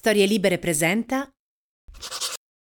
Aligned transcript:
Storie 0.00 0.24
Libere 0.24 0.56
presenta. 0.56 1.30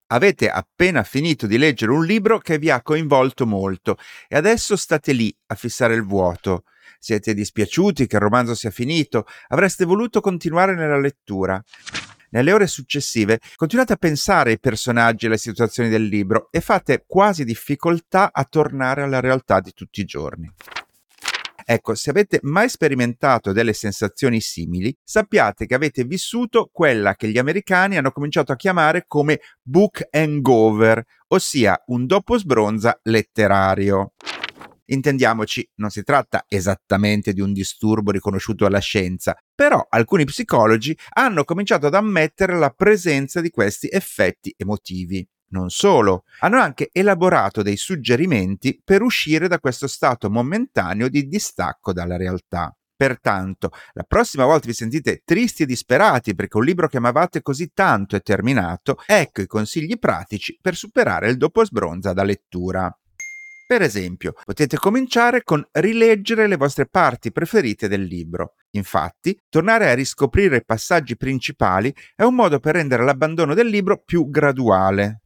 Avete 0.08 0.50
appena 0.50 1.02
finito 1.04 1.48
di 1.48 1.58
leggere 1.58 1.94
un 1.94 2.04
libro 2.04 2.40
che 2.40 2.58
vi 2.58 2.70
ha 2.70 2.82
coinvolto 2.82 3.48
molto 3.48 3.96
e 4.28 4.36
adesso 4.36 4.76
state 4.76 5.14
lì 5.14 5.34
a 5.46 5.56
fissare 5.56 5.94
il 5.94 6.04
vuoto. 6.04 6.66
Siete 7.00 7.34
dispiaciuti 7.34 8.06
che 8.06 8.18
il 8.18 8.22
romanzo 8.22 8.54
sia 8.54 8.70
finito, 8.70 9.26
avreste 9.48 9.86
voluto 9.86 10.20
continuare 10.20 10.76
nella 10.76 11.00
lettura. 11.00 11.64
Nelle 12.32 12.52
ore 12.52 12.68
successive 12.68 13.40
continuate 13.56 13.94
a 13.94 13.96
pensare 13.96 14.50
ai 14.50 14.60
personaggi 14.60 15.24
e 15.24 15.28
alle 15.30 15.38
situazioni 15.38 15.88
del 15.88 16.04
libro 16.04 16.50
e 16.52 16.60
fate 16.60 17.06
quasi 17.08 17.46
difficoltà 17.46 18.32
a 18.34 18.44
tornare 18.44 19.04
alla 19.04 19.22
realtà 19.22 19.62
di 19.62 19.72
tutti 19.72 20.02
i 20.02 20.06
giorni. 20.06 20.54
Ecco, 21.72 21.96
se 21.96 22.10
avete 22.10 22.40
mai 22.42 22.68
sperimentato 22.68 23.54
delle 23.54 23.72
sensazioni 23.72 24.42
simili, 24.42 24.94
sappiate 25.02 25.66
che 25.66 25.74
avete 25.74 26.04
vissuto 26.04 26.70
quella 26.70 27.16
che 27.16 27.30
gli 27.30 27.38
americani 27.38 27.96
hanno 27.96 28.12
cominciato 28.12 28.52
a 28.52 28.58
chiamare 28.58 29.06
come 29.08 29.40
book 29.62 30.06
hangover, 30.12 31.02
ossia 31.30 31.82
un 31.86 32.06
dopo 32.08 32.38
sbronza 32.38 33.00
letterario. 33.04 34.12
Intendiamoci, 34.88 35.66
non 35.76 35.92
si 35.92 36.04
tratta 36.04 36.44
esattamente 36.50 37.32
di 37.32 37.40
un 37.40 37.54
disturbo 37.54 38.12
riconosciuto 38.12 38.66
alla 38.66 38.80
scienza, 38.80 39.34
però 39.56 39.82
alcuni 39.88 40.26
psicologi 40.26 40.94
hanno 41.14 41.46
cominciato 41.46 41.88
ad 41.88 41.94
ammettere 41.94 42.58
la 42.58 42.72
presenza 42.72 43.40
di 43.40 43.50
questi 43.50 43.88
effetti 43.90 44.54
emotivi. 44.58 45.26
Non 45.52 45.70
solo, 45.70 46.24
hanno 46.40 46.60
anche 46.60 46.90
elaborato 46.94 47.62
dei 47.62 47.76
suggerimenti 47.76 48.80
per 48.84 49.02
uscire 49.02 49.48
da 49.48 49.60
questo 49.60 49.88
stato 49.88 50.30
momentaneo 50.30 51.10
di 51.10 51.28
distacco 51.28 51.92
dalla 51.92 52.16
realtà. 52.16 52.74
Pertanto, 52.96 53.72
la 53.94 54.04
prossima 54.04 54.46
volta 54.46 54.68
vi 54.68 54.74
sentite 54.74 55.24
tristi 55.26 55.64
e 55.64 55.66
disperati 55.66 56.36
perché 56.36 56.58
un 56.58 56.64
libro 56.64 56.88
che 56.88 56.98
amavate 56.98 57.42
così 57.42 57.72
tanto 57.74 58.16
è 58.16 58.22
terminato, 58.22 58.98
ecco 59.06 59.42
i 59.42 59.48
consigli 59.48 59.98
pratici 59.98 60.58
per 60.62 60.76
superare 60.76 61.30
il 61.30 61.38
dopo 61.38 61.66
sbronza 61.66 62.14
da 62.14 62.24
lettura. 62.24 62.96
Per 63.66 63.82
esempio, 63.82 64.34
potete 64.46 64.78
cominciare 64.78 65.44
con 65.44 65.66
rileggere 65.72 66.46
le 66.46 66.58
vostre 66.58 66.86
parti 66.86 67.32
preferite 67.32 67.88
del 67.88 68.04
libro. 68.04 68.54
Infatti, 68.72 69.38
tornare 69.50 69.90
a 69.90 69.96
riscoprire 69.96 70.58
i 70.58 70.66
passaggi 70.66 71.18
principali 71.18 71.94
è 72.16 72.24
un 72.24 72.36
modo 72.36 72.60
per 72.60 72.76
rendere 72.76 73.04
l'abbandono 73.04 73.54
del 73.54 73.68
libro 73.68 74.02
più 74.04 74.30
graduale. 74.30 75.22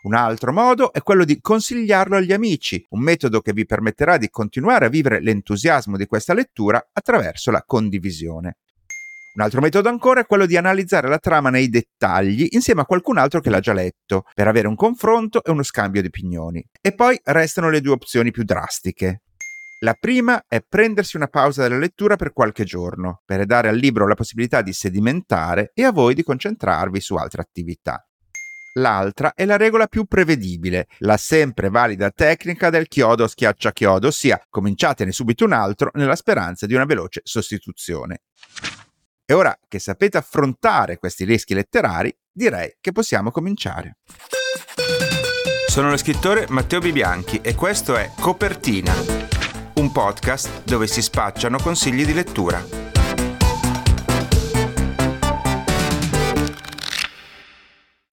Un 0.00 0.14
altro 0.14 0.52
modo 0.52 0.92
è 0.92 1.02
quello 1.02 1.24
di 1.24 1.40
consigliarlo 1.40 2.16
agli 2.16 2.32
amici, 2.32 2.84
un 2.90 3.00
metodo 3.00 3.40
che 3.40 3.52
vi 3.52 3.66
permetterà 3.66 4.16
di 4.16 4.30
continuare 4.30 4.86
a 4.86 4.88
vivere 4.88 5.20
l'entusiasmo 5.20 5.96
di 5.96 6.06
questa 6.06 6.34
lettura 6.34 6.90
attraverso 6.92 7.50
la 7.50 7.64
condivisione. 7.66 8.58
Un 9.34 9.42
altro 9.42 9.60
metodo 9.60 9.88
ancora 9.88 10.20
è 10.20 10.26
quello 10.26 10.46
di 10.46 10.56
analizzare 10.56 11.08
la 11.08 11.18
trama 11.18 11.50
nei 11.50 11.68
dettagli 11.68 12.48
insieme 12.50 12.80
a 12.80 12.86
qualcun 12.86 13.18
altro 13.18 13.40
che 13.40 13.50
l'ha 13.50 13.60
già 13.60 13.72
letto, 13.72 14.24
per 14.34 14.48
avere 14.48 14.68
un 14.68 14.74
confronto 14.74 15.44
e 15.44 15.50
uno 15.50 15.62
scambio 15.62 16.00
di 16.00 16.08
opinioni. 16.08 16.64
E 16.80 16.94
poi 16.94 17.20
restano 17.24 17.70
le 17.70 17.80
due 17.80 17.92
opzioni 17.92 18.30
più 18.30 18.44
drastiche. 18.44 19.22
La 19.80 19.94
prima 19.94 20.42
è 20.48 20.60
prendersi 20.60 21.16
una 21.16 21.28
pausa 21.28 21.62
dalla 21.62 21.78
lettura 21.78 22.16
per 22.16 22.32
qualche 22.32 22.64
giorno, 22.64 23.22
per 23.24 23.46
dare 23.46 23.68
al 23.68 23.76
libro 23.76 24.08
la 24.08 24.14
possibilità 24.14 24.60
di 24.60 24.72
sedimentare 24.72 25.70
e 25.72 25.84
a 25.84 25.92
voi 25.92 26.14
di 26.14 26.24
concentrarvi 26.24 27.00
su 27.00 27.14
altre 27.14 27.42
attività. 27.42 28.07
L'altra 28.78 29.32
è 29.34 29.44
la 29.44 29.56
regola 29.56 29.86
più 29.86 30.04
prevedibile, 30.04 30.86
la 30.98 31.16
sempre 31.16 31.68
valida 31.68 32.10
tecnica 32.10 32.70
del 32.70 32.88
chiodo 32.88 33.26
schiaccia 33.26 33.72
chiodo, 33.72 34.08
ossia 34.08 34.40
cominciatene 34.48 35.12
subito 35.12 35.44
un 35.44 35.52
altro 35.52 35.90
nella 35.94 36.16
speranza 36.16 36.66
di 36.66 36.74
una 36.74 36.84
veloce 36.84 37.20
sostituzione. 37.24 38.22
E 39.24 39.34
ora 39.34 39.56
che 39.68 39.78
sapete 39.78 40.16
affrontare 40.16 40.96
questi 40.98 41.24
rischi 41.24 41.54
letterari, 41.54 42.16
direi 42.32 42.76
che 42.80 42.92
possiamo 42.92 43.30
cominciare. 43.30 43.98
Sono 45.66 45.90
lo 45.90 45.96
scrittore 45.96 46.46
Matteo 46.48 46.80
Bibianchi 46.80 47.40
e 47.42 47.54
questo 47.54 47.96
è 47.96 48.10
Copertina, 48.18 48.94
un 49.74 49.92
podcast 49.92 50.64
dove 50.64 50.86
si 50.86 51.02
spacciano 51.02 51.58
consigli 51.58 52.06
di 52.06 52.14
lettura. 52.14 52.87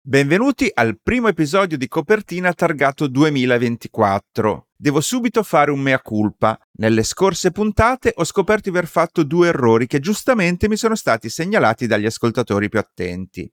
Benvenuti 0.09 0.72
al 0.74 0.97
primo 1.00 1.28
episodio 1.28 1.78
di 1.78 1.88
Copertina 1.88 2.52
targato 2.53 3.06
2024. 3.06 4.70
Devo 4.75 5.02
subito 5.02 5.44
fare 5.44 5.70
un 5.70 5.80
mea 5.81 6.02
culpa. 6.02 6.58
Nelle 6.80 7.03
scorse 7.03 7.52
puntate 7.52 8.14
ho 8.16 8.24
scoperto 8.24 8.72
di 8.72 8.75
aver 8.75 8.90
fatto 8.90 9.22
due 9.22 9.50
errori 9.50 9.86
che 9.86 10.00
giustamente 10.00 10.68
mi 10.68 10.78
sono 10.78 10.96
stati 10.96 11.30
segnalati 11.30 11.86
dagli 11.86 12.08
ascoltatori 12.08 12.70
più 12.70 12.80
attenti. 12.80 13.47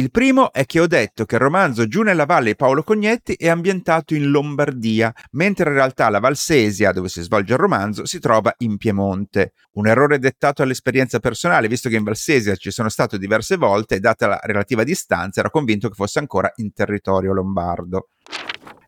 Il 0.00 0.10
primo 0.10 0.50
è 0.50 0.64
che 0.64 0.80
ho 0.80 0.86
detto 0.86 1.26
che 1.26 1.34
il 1.34 1.42
romanzo 1.42 1.86
Giù 1.86 2.00
nella 2.00 2.24
valle 2.24 2.52
di 2.52 2.56
Paolo 2.56 2.82
Cognetti 2.82 3.34
è 3.34 3.50
ambientato 3.50 4.14
in 4.14 4.30
Lombardia, 4.30 5.12
mentre 5.32 5.68
in 5.68 5.76
realtà 5.76 6.08
la 6.08 6.20
Valsesia, 6.20 6.90
dove 6.90 7.10
si 7.10 7.20
svolge 7.20 7.52
il 7.52 7.58
romanzo, 7.58 8.06
si 8.06 8.18
trova 8.18 8.54
in 8.60 8.78
Piemonte. 8.78 9.52
Un 9.72 9.86
errore 9.88 10.18
dettato 10.18 10.62
all'esperienza 10.62 11.18
personale, 11.18 11.68
visto 11.68 11.90
che 11.90 11.96
in 11.96 12.04
Valsesia 12.04 12.56
ci 12.56 12.70
sono 12.70 12.88
stato 12.88 13.18
diverse 13.18 13.56
volte 13.56 13.96
e 13.96 14.00
data 14.00 14.26
la 14.26 14.40
relativa 14.42 14.84
distanza 14.84 15.40
ero 15.40 15.50
convinto 15.50 15.90
che 15.90 15.94
fosse 15.94 16.18
ancora 16.18 16.50
in 16.56 16.72
territorio 16.72 17.34
lombardo. 17.34 18.08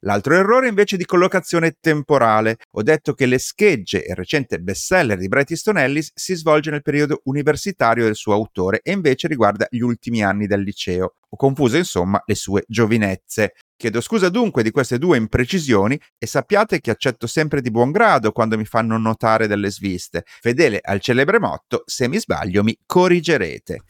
L'altro 0.05 0.35
errore 0.35 0.69
invece 0.69 0.97
di 0.97 1.05
collocazione 1.05 1.77
temporale. 1.81 2.57
Ho 2.73 2.83
detto 2.83 3.15
che 3.15 3.27
Le 3.27 3.39
schegge, 3.39 4.05
il 4.09 4.17
recente 4.17 4.59
bestseller 4.59 5.17
di 5.17 5.29
Bret 5.29 5.51
Easton 5.51 5.79
Ellis, 5.79 6.11
si 6.15 6.35
svolge 6.35 6.71
nel 6.71 6.83
periodo 6.83 7.21
universitario 7.25 8.05
del 8.05 8.17
suo 8.17 8.33
autore 8.33 8.81
e 8.83 8.93
invece 8.93 9.29
riguarda 9.29 9.67
gli 9.71 9.81
ultimi 9.81 10.23
anni 10.25 10.47
del 10.47 10.63
liceo. 10.63 11.15
Ho 11.29 11.37
confuso 11.37 11.77
insomma 11.77 12.21
le 12.27 12.35
sue 12.35 12.65
giovinezze. 12.67 13.55
Chiedo 13.77 14.01
scusa 14.01 14.29
dunque 14.29 14.65
di 14.65 14.71
queste 14.73 14.99
due 14.99 15.17
imprecisioni 15.17 15.99
e 16.19 16.27
sappiate 16.27 16.81
che 16.81 16.91
accetto 16.91 17.29
sempre 17.29 17.61
di 17.61 17.71
buon 17.71 17.93
grado 17.93 18.33
quando 18.33 18.57
mi 18.57 18.65
fanno 18.65 18.99
notare 18.99 19.47
delle 19.47 19.71
sviste. 19.71 20.25
Fedele 20.25 20.81
al 20.83 21.01
celebre 21.01 21.39
motto, 21.39 21.85
se 21.87 22.09
mi 22.09 22.19
sbaglio 22.19 22.65
mi 22.65 22.77
corrigerete. 22.85 23.83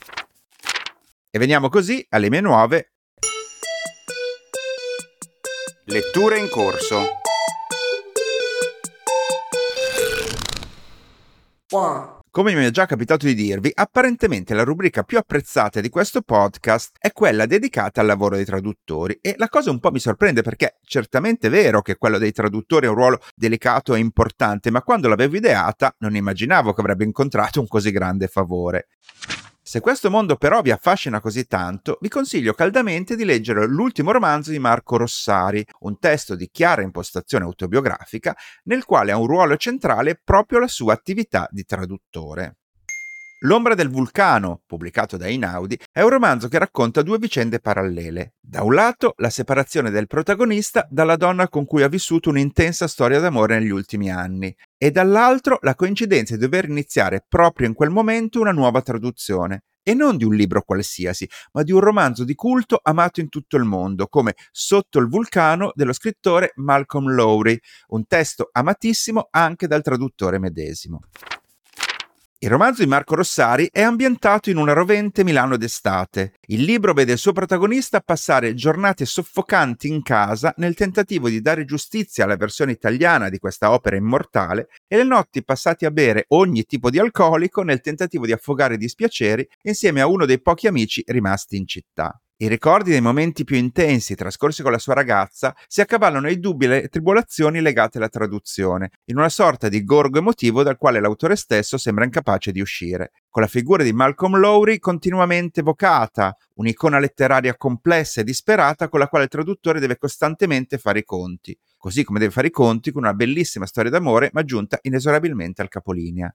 E 1.30 1.38
veniamo 1.38 1.70
così 1.70 2.04
alle 2.10 2.28
mie 2.28 2.42
nuove 2.42 2.91
Letture 5.86 6.38
in 6.38 6.48
corso. 6.48 7.08
Come 12.30 12.54
mi 12.54 12.64
è 12.64 12.70
già 12.70 12.86
capitato 12.86 13.26
di 13.26 13.34
dirvi, 13.34 13.72
apparentemente 13.74 14.54
la 14.54 14.62
rubrica 14.62 15.02
più 15.02 15.18
apprezzata 15.18 15.80
di 15.80 15.88
questo 15.88 16.22
podcast 16.22 16.92
è 17.00 17.10
quella 17.10 17.46
dedicata 17.46 18.00
al 18.00 18.06
lavoro 18.06 18.36
dei 18.36 18.44
traduttori 18.44 19.18
e 19.20 19.34
la 19.38 19.48
cosa 19.48 19.72
un 19.72 19.80
po' 19.80 19.90
mi 19.90 19.98
sorprende 19.98 20.42
perché 20.42 20.78
certamente 20.84 21.48
è 21.48 21.50
vero 21.50 21.82
che 21.82 21.96
quello 21.96 22.18
dei 22.18 22.30
traduttori 22.30 22.86
è 22.86 22.88
un 22.88 22.94
ruolo 22.94 23.18
delicato 23.34 23.96
e 23.96 23.98
importante, 23.98 24.70
ma 24.70 24.82
quando 24.82 25.08
l'avevo 25.08 25.36
ideata 25.36 25.92
non 25.98 26.14
immaginavo 26.14 26.72
che 26.72 26.80
avrebbe 26.80 27.02
incontrato 27.02 27.58
un 27.58 27.66
così 27.66 27.90
grande 27.90 28.28
favore. 28.28 28.86
Se 29.64 29.78
questo 29.78 30.10
mondo 30.10 30.34
però 30.34 30.60
vi 30.60 30.72
affascina 30.72 31.20
così 31.20 31.46
tanto, 31.46 31.98
vi 32.00 32.08
consiglio 32.08 32.52
caldamente 32.52 33.14
di 33.14 33.24
leggere 33.24 33.64
l'ultimo 33.66 34.10
romanzo 34.10 34.50
di 34.50 34.58
Marco 34.58 34.96
Rossari, 34.96 35.64
un 35.80 36.00
testo 36.00 36.34
di 36.34 36.50
chiara 36.50 36.82
impostazione 36.82 37.44
autobiografica 37.44 38.36
nel 38.64 38.84
quale 38.84 39.12
ha 39.12 39.16
un 39.16 39.26
ruolo 39.26 39.56
centrale 39.56 40.20
proprio 40.22 40.58
la 40.58 40.66
sua 40.66 40.94
attività 40.94 41.46
di 41.50 41.64
traduttore. 41.64 42.56
L'ombra 43.44 43.74
del 43.74 43.88
vulcano, 43.90 44.62
pubblicato 44.66 45.16
da 45.16 45.26
Inaudi, 45.26 45.76
è 45.90 46.00
un 46.00 46.10
romanzo 46.10 46.46
che 46.46 46.58
racconta 46.58 47.02
due 47.02 47.18
vicende 47.18 47.58
parallele. 47.58 48.34
Da 48.40 48.62
un 48.62 48.72
lato, 48.72 49.14
la 49.16 49.30
separazione 49.30 49.90
del 49.90 50.06
protagonista 50.06 50.86
dalla 50.88 51.16
donna 51.16 51.48
con 51.48 51.64
cui 51.64 51.82
ha 51.82 51.88
vissuto 51.88 52.30
un'intensa 52.30 52.86
storia 52.86 53.18
d'amore 53.18 53.58
negli 53.58 53.70
ultimi 53.70 54.12
anni, 54.12 54.54
e 54.78 54.92
dall'altro 54.92 55.58
la 55.62 55.74
coincidenza 55.74 56.34
di 56.34 56.40
dover 56.40 56.68
iniziare 56.68 57.24
proprio 57.28 57.66
in 57.66 57.74
quel 57.74 57.90
momento 57.90 58.40
una 58.40 58.52
nuova 58.52 58.80
traduzione. 58.80 59.64
E 59.82 59.94
non 59.94 60.16
di 60.16 60.22
un 60.22 60.34
libro 60.34 60.62
qualsiasi, 60.62 61.28
ma 61.54 61.64
di 61.64 61.72
un 61.72 61.80
romanzo 61.80 62.22
di 62.22 62.36
culto 62.36 62.78
amato 62.80 63.18
in 63.18 63.28
tutto 63.28 63.56
il 63.56 63.64
mondo, 63.64 64.06
come 64.06 64.36
Sotto 64.52 65.00
il 65.00 65.08
vulcano 65.08 65.72
dello 65.74 65.92
scrittore 65.92 66.52
Malcolm 66.54 67.12
Lowry, 67.12 67.58
un 67.88 68.06
testo 68.06 68.50
amatissimo 68.52 69.26
anche 69.32 69.66
dal 69.66 69.82
traduttore 69.82 70.38
medesimo. 70.38 71.00
Il 72.42 72.50
romanzo 72.50 72.82
di 72.82 72.88
Marco 72.88 73.14
Rossari 73.14 73.68
è 73.70 73.82
ambientato 73.82 74.50
in 74.50 74.56
una 74.56 74.72
rovente 74.72 75.22
Milano 75.22 75.56
d'estate. 75.56 76.32
Il 76.48 76.64
libro 76.64 76.92
vede 76.92 77.12
il 77.12 77.18
suo 77.18 77.30
protagonista 77.30 78.00
passare 78.00 78.54
giornate 78.54 79.04
soffocanti 79.04 79.86
in 79.86 80.02
casa 80.02 80.52
nel 80.56 80.74
tentativo 80.74 81.28
di 81.28 81.40
dare 81.40 81.64
giustizia 81.64 82.24
alla 82.24 82.34
versione 82.34 82.72
italiana 82.72 83.28
di 83.28 83.38
questa 83.38 83.70
opera 83.70 83.94
immortale 83.94 84.70
e 84.88 84.96
le 84.96 85.04
notti 85.04 85.44
passate 85.44 85.86
a 85.86 85.92
bere 85.92 86.24
ogni 86.30 86.64
tipo 86.64 86.90
di 86.90 86.98
alcolico 86.98 87.62
nel 87.62 87.80
tentativo 87.80 88.26
di 88.26 88.32
affogare 88.32 88.74
i 88.74 88.78
dispiaceri 88.78 89.48
insieme 89.62 90.00
a 90.00 90.08
uno 90.08 90.26
dei 90.26 90.40
pochi 90.42 90.66
amici 90.66 91.04
rimasti 91.06 91.56
in 91.56 91.68
città. 91.68 92.21
I 92.42 92.48
ricordi 92.48 92.90
dei 92.90 93.00
momenti 93.00 93.44
più 93.44 93.54
intensi 93.54 94.16
trascorsi 94.16 94.62
con 94.62 94.72
la 94.72 94.78
sua 94.78 94.94
ragazza 94.94 95.54
si 95.68 95.80
accavallano 95.80 96.26
ai 96.26 96.40
dubbi 96.40 96.64
e 96.64 96.66
alle 96.66 96.88
tribolazioni 96.88 97.60
legate 97.60 97.98
alla 97.98 98.08
traduzione, 98.08 98.90
in 99.04 99.16
una 99.16 99.28
sorta 99.28 99.68
di 99.68 99.84
gorgo 99.84 100.18
emotivo 100.18 100.64
dal 100.64 100.76
quale 100.76 100.98
l'autore 100.98 101.36
stesso 101.36 101.78
sembra 101.78 102.02
incapace 102.02 102.50
di 102.50 102.60
uscire, 102.60 103.12
con 103.30 103.42
la 103.42 103.48
figura 103.48 103.84
di 103.84 103.92
Malcolm 103.92 104.38
Lowry 104.38 104.80
continuamente 104.80 105.60
evocata, 105.60 106.36
un'icona 106.54 106.98
letteraria 106.98 107.56
complessa 107.56 108.22
e 108.22 108.24
disperata 108.24 108.88
con 108.88 108.98
la 108.98 109.06
quale 109.06 109.26
il 109.26 109.30
traduttore 109.30 109.78
deve 109.78 109.96
costantemente 109.96 110.78
fare 110.78 110.98
i 110.98 111.04
conti, 111.04 111.56
così 111.76 112.02
come 112.02 112.18
deve 112.18 112.32
fare 112.32 112.48
i 112.48 112.50
conti 112.50 112.90
con 112.90 113.04
una 113.04 113.14
bellissima 113.14 113.66
storia 113.66 113.92
d'amore 113.92 114.30
ma 114.32 114.42
giunta 114.42 114.80
inesorabilmente 114.82 115.62
al 115.62 115.68
capolinea. 115.68 116.34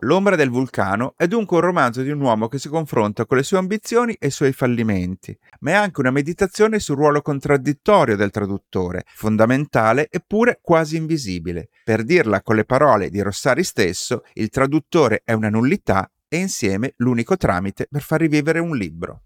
L'ombra 0.00 0.36
del 0.36 0.50
vulcano 0.50 1.14
è 1.16 1.26
dunque 1.26 1.56
un 1.56 1.62
romanzo 1.62 2.02
di 2.02 2.10
un 2.10 2.20
uomo 2.20 2.48
che 2.48 2.58
si 2.58 2.68
confronta 2.68 3.24
con 3.24 3.38
le 3.38 3.42
sue 3.42 3.58
ambizioni 3.58 4.14
e 4.18 4.26
i 4.26 4.30
suoi 4.30 4.52
fallimenti, 4.52 5.36
ma 5.60 5.70
è 5.70 5.74
anche 5.74 6.00
una 6.00 6.10
meditazione 6.10 6.78
sul 6.78 6.96
ruolo 6.96 7.22
contraddittorio 7.22 8.16
del 8.16 8.30
traduttore, 8.30 9.04
fondamentale 9.14 10.08
eppure 10.10 10.58
quasi 10.60 10.96
invisibile. 10.96 11.70
Per 11.84 12.04
dirla 12.04 12.42
con 12.42 12.56
le 12.56 12.64
parole 12.64 13.08
di 13.08 13.20
Rossari 13.22 13.64
stesso, 13.64 14.24
il 14.34 14.50
traduttore 14.50 15.22
è 15.24 15.32
una 15.32 15.48
nullità 15.48 16.10
e 16.28 16.36
insieme 16.36 16.94
l'unico 16.96 17.36
tramite 17.36 17.86
per 17.90 18.02
far 18.02 18.20
rivivere 18.20 18.58
un 18.58 18.76
libro. 18.76 19.22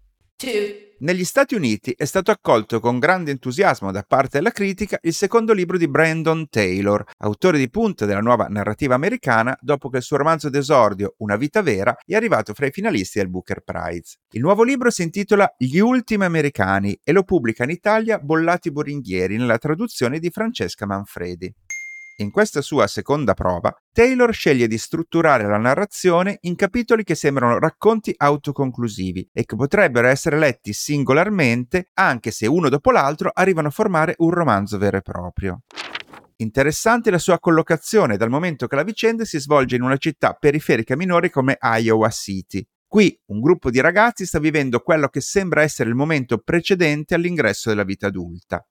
Negli 0.99 1.25
Stati 1.25 1.53
Uniti 1.53 1.93
è 1.97 2.05
stato 2.05 2.31
accolto 2.31 2.79
con 2.79 2.97
grande 2.97 3.31
entusiasmo 3.31 3.91
da 3.91 4.03
parte 4.07 4.37
della 4.37 4.51
critica 4.51 4.97
il 5.01 5.13
secondo 5.13 5.51
libro 5.51 5.77
di 5.77 5.89
Brandon 5.89 6.47
Taylor, 6.47 7.03
autore 7.17 7.57
di 7.57 7.69
punta 7.69 8.05
della 8.05 8.21
nuova 8.21 8.47
narrativa 8.47 8.95
americana, 8.95 9.57
dopo 9.59 9.89
che 9.89 9.97
il 9.97 10.03
suo 10.03 10.15
romanzo 10.15 10.49
d'esordio 10.49 11.15
Una 11.17 11.35
vita 11.35 11.61
vera 11.61 11.93
è 12.05 12.15
arrivato 12.15 12.53
fra 12.53 12.67
i 12.67 12.71
finalisti 12.71 13.19
del 13.19 13.29
Booker 13.29 13.61
Prize. 13.61 14.19
Il 14.31 14.39
nuovo 14.41 14.63
libro 14.63 14.89
si 14.89 15.03
intitola 15.03 15.53
Gli 15.57 15.79
ultimi 15.79 16.23
americani 16.23 16.97
e 17.03 17.11
lo 17.11 17.23
pubblica 17.23 17.65
in 17.65 17.71
Italia 17.71 18.17
Bollati 18.17 18.71
Boringhieri 18.71 19.35
nella 19.35 19.57
traduzione 19.57 20.19
di 20.19 20.29
Francesca 20.29 20.85
Manfredi. 20.85 21.53
In 22.19 22.31
questa 22.31 22.61
sua 22.61 22.85
seconda 22.87 23.33
prova, 23.33 23.73
Taylor 23.93 24.33
sceglie 24.33 24.67
di 24.67 24.77
strutturare 24.77 25.47
la 25.47 25.57
narrazione 25.57 26.39
in 26.41 26.55
capitoli 26.55 27.05
che 27.05 27.15
sembrano 27.15 27.59
racconti 27.59 28.13
autoconclusivi 28.15 29.29
e 29.31 29.45
che 29.45 29.55
potrebbero 29.55 30.09
essere 30.09 30.37
letti 30.37 30.73
singolarmente, 30.73 31.91
anche 31.93 32.31
se 32.31 32.45
uno 32.45 32.67
dopo 32.67 32.91
l'altro 32.91 33.31
arrivano 33.33 33.69
a 33.69 33.71
formare 33.71 34.15
un 34.17 34.31
romanzo 34.31 34.77
vero 34.77 34.97
e 34.97 35.01
proprio. 35.01 35.61
Interessante 36.41 37.09
la 37.09 37.19
sua 37.19 37.39
collocazione, 37.39 38.17
dal 38.17 38.29
momento 38.29 38.67
che 38.67 38.75
la 38.75 38.83
vicenda 38.83 39.23
si 39.23 39.39
svolge 39.39 39.77
in 39.77 39.81
una 39.81 39.97
città 39.97 40.33
periferica 40.33 40.97
minore 40.97 41.29
come 41.29 41.57
Iowa 41.61 42.09
City. 42.09 42.67
Qui 42.85 43.17
un 43.27 43.39
gruppo 43.39 43.69
di 43.69 43.79
ragazzi 43.79 44.25
sta 44.25 44.39
vivendo 44.39 44.81
quello 44.81 45.07
che 45.07 45.21
sembra 45.21 45.61
essere 45.61 45.87
il 45.87 45.95
momento 45.95 46.37
precedente 46.39 47.15
all'ingresso 47.15 47.69
della 47.69 47.83
vita 47.85 48.07
adulta. 48.07 48.61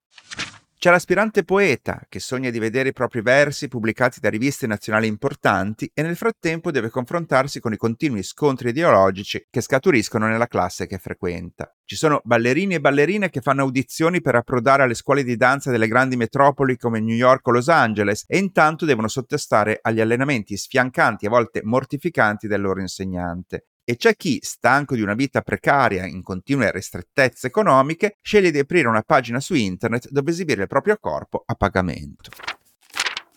C'è 0.81 0.93
l'aspirante 0.93 1.43
poeta 1.43 2.07
che 2.09 2.21
sogna 2.21 2.51
di 2.51 2.61
vedere 2.61 2.91
i 2.91 2.93
propri 2.93 3.21
versi 3.21 3.67
pubblicati 3.67 4.21
da 4.21 4.31
riviste 4.31 4.69
nazionali 4.69 5.09
importanti 5.09 5.91
e 5.93 6.03
nel 6.03 6.15
frattempo 6.15 6.71
deve 6.71 6.89
confrontarsi 6.89 7.59
con 7.59 7.73
i 7.73 7.77
continui 7.77 8.23
scontri 8.23 8.69
ideologici 8.69 9.45
che 9.51 9.61
scaturiscono 9.61 10.29
nella 10.29 10.47
classe 10.47 10.87
che 10.87 10.99
frequenta. 10.99 11.75
Ci 11.85 11.97
sono 11.97 12.21
ballerini 12.23 12.75
e 12.75 12.81
ballerine 12.81 13.29
che 13.29 13.41
fanno 13.41 13.63
audizioni 13.63 14.21
per 14.21 14.37
approdare 14.37 14.85
alle 14.85 14.95
scuole 14.95 15.25
di 15.25 15.37
danza 15.37 15.73
delle 15.73 15.89
grandi 15.89 16.15
metropoli 16.15 16.77
come 16.77 17.01
New 17.01 17.17
York 17.17 17.49
o 17.49 17.51
Los 17.51 17.69
Angeles 17.69 18.23
e 18.29 18.39
intanto 18.39 18.85
devono 18.85 19.09
sottostare 19.09 19.81
agli 19.83 20.01
allenamenti 20.01 20.57
sfiancanti 20.57 21.25
e 21.25 21.27
a 21.27 21.33
volte 21.33 21.61
mortificanti 21.65 22.47
del 22.47 22.61
loro 22.61 22.81
insegnante 22.81 23.67
e 23.91 23.97
c'è 23.97 24.17
chi, 24.17 24.39
stanco 24.43 24.95
di 24.95 25.01
una 25.01 25.15
vita 25.15 25.41
precaria 25.41 26.05
in 26.05 26.23
continue 26.23 26.71
ristrettezze 26.71 27.47
economiche, 27.47 28.19
sceglie 28.21 28.51
di 28.51 28.59
aprire 28.59 28.87
una 28.87 29.01
pagina 29.01 29.41
su 29.41 29.55
internet 29.55 30.11
dove 30.11 30.31
esibire 30.31 30.61
il 30.61 30.69
proprio 30.69 30.99
corpo 31.01 31.43
a 31.47 31.55
pagamento. 31.55 32.58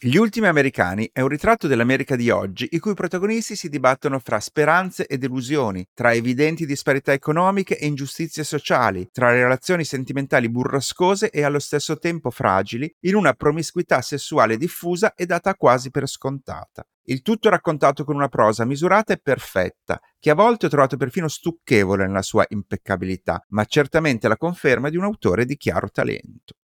Gli 0.03 0.15
ultimi 0.15 0.47
americani 0.47 1.07
è 1.13 1.21
un 1.21 1.27
ritratto 1.27 1.67
dell'America 1.67 2.15
di 2.15 2.31
oggi 2.31 2.67
i 2.71 2.79
cui 2.79 2.95
protagonisti 2.95 3.55
si 3.55 3.69
dibattono 3.69 4.17
fra 4.17 4.39
speranze 4.39 5.05
e 5.05 5.19
delusioni, 5.19 5.87
tra 5.93 6.11
evidenti 6.11 6.65
disparità 6.65 7.13
economiche 7.13 7.77
e 7.77 7.85
ingiustizie 7.85 8.43
sociali, 8.43 9.09
tra 9.11 9.29
relazioni 9.29 9.83
sentimentali 9.83 10.49
burrascose 10.49 11.29
e 11.29 11.43
allo 11.43 11.59
stesso 11.59 11.99
tempo 11.99 12.31
fragili, 12.31 12.91
in 13.01 13.13
una 13.13 13.33
promiscuità 13.33 14.01
sessuale 14.01 14.57
diffusa 14.57 15.13
e 15.13 15.27
data 15.27 15.53
quasi 15.53 15.91
per 15.91 16.07
scontata. 16.07 16.83
Il 17.03 17.21
tutto 17.21 17.49
raccontato 17.49 18.03
con 18.03 18.15
una 18.15 18.27
prosa 18.27 18.65
misurata 18.65 19.13
e 19.13 19.19
perfetta, 19.21 20.01
che 20.17 20.31
a 20.31 20.35
volte 20.35 20.65
ho 20.65 20.69
trovato 20.69 20.97
perfino 20.97 21.27
stucchevole 21.27 22.07
nella 22.07 22.23
sua 22.23 22.43
impeccabilità, 22.49 23.45
ma 23.49 23.65
certamente 23.65 24.27
la 24.27 24.37
conferma 24.37 24.89
di 24.89 24.97
un 24.97 25.03
autore 25.03 25.45
di 25.45 25.57
chiaro 25.57 25.91
talento. 25.91 26.55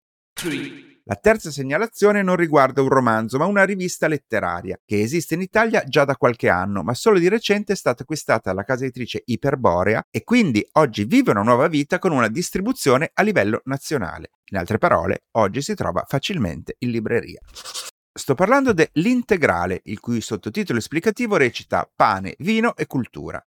La 1.10 1.16
terza 1.16 1.52
segnalazione 1.52 2.22
non 2.22 2.36
riguarda 2.36 2.82
un 2.82 2.90
romanzo, 2.90 3.38
ma 3.38 3.46
una 3.46 3.64
rivista 3.64 4.10
letteraria, 4.10 4.78
che 4.84 5.00
esiste 5.00 5.36
in 5.36 5.42
Italia 5.42 5.86
già 5.86 6.04
da 6.04 6.18
qualche 6.18 6.50
anno, 6.50 6.84
ma 6.84 6.94
solo 6.94 7.18
di 7.18 7.30
recente 7.30 7.72
è 7.72 7.76
stata 7.78 8.04
acquistata 8.04 8.50
dalla 8.50 8.66
casa 8.66 8.84
editrice 8.84 9.22
Iperborea 9.24 10.04
e 10.12 10.26
quindi 10.26 10.68
oggi 10.74 11.06
vive 11.06 11.32
una 11.32 11.44
nuova 11.44 11.70
vita 11.70 11.98
con 11.98 12.12
una 12.12 12.28
distribuzione 12.28 13.12
a 13.14 13.22
livello 13.22 13.62
nazionale. 13.64 14.32
In 14.52 14.58
altre 14.58 14.80
parole, 14.80 15.24
oggi 15.38 15.62
si 15.62 15.76
trova 15.76 16.04
facilmente 16.06 16.76
in 16.80 16.92
libreria. 16.92 17.40
Sto 18.12 18.36
parlando 18.36 18.74
dell'Integrale, 18.74 19.80
il 19.86 20.02
cui 20.02 20.20
sottotitolo 20.20 20.78
esplicativo 20.78 21.38
recita 21.38 21.90
Pane, 21.96 22.36
vino 22.40 22.76
e 22.76 22.86
cultura. 22.86 23.42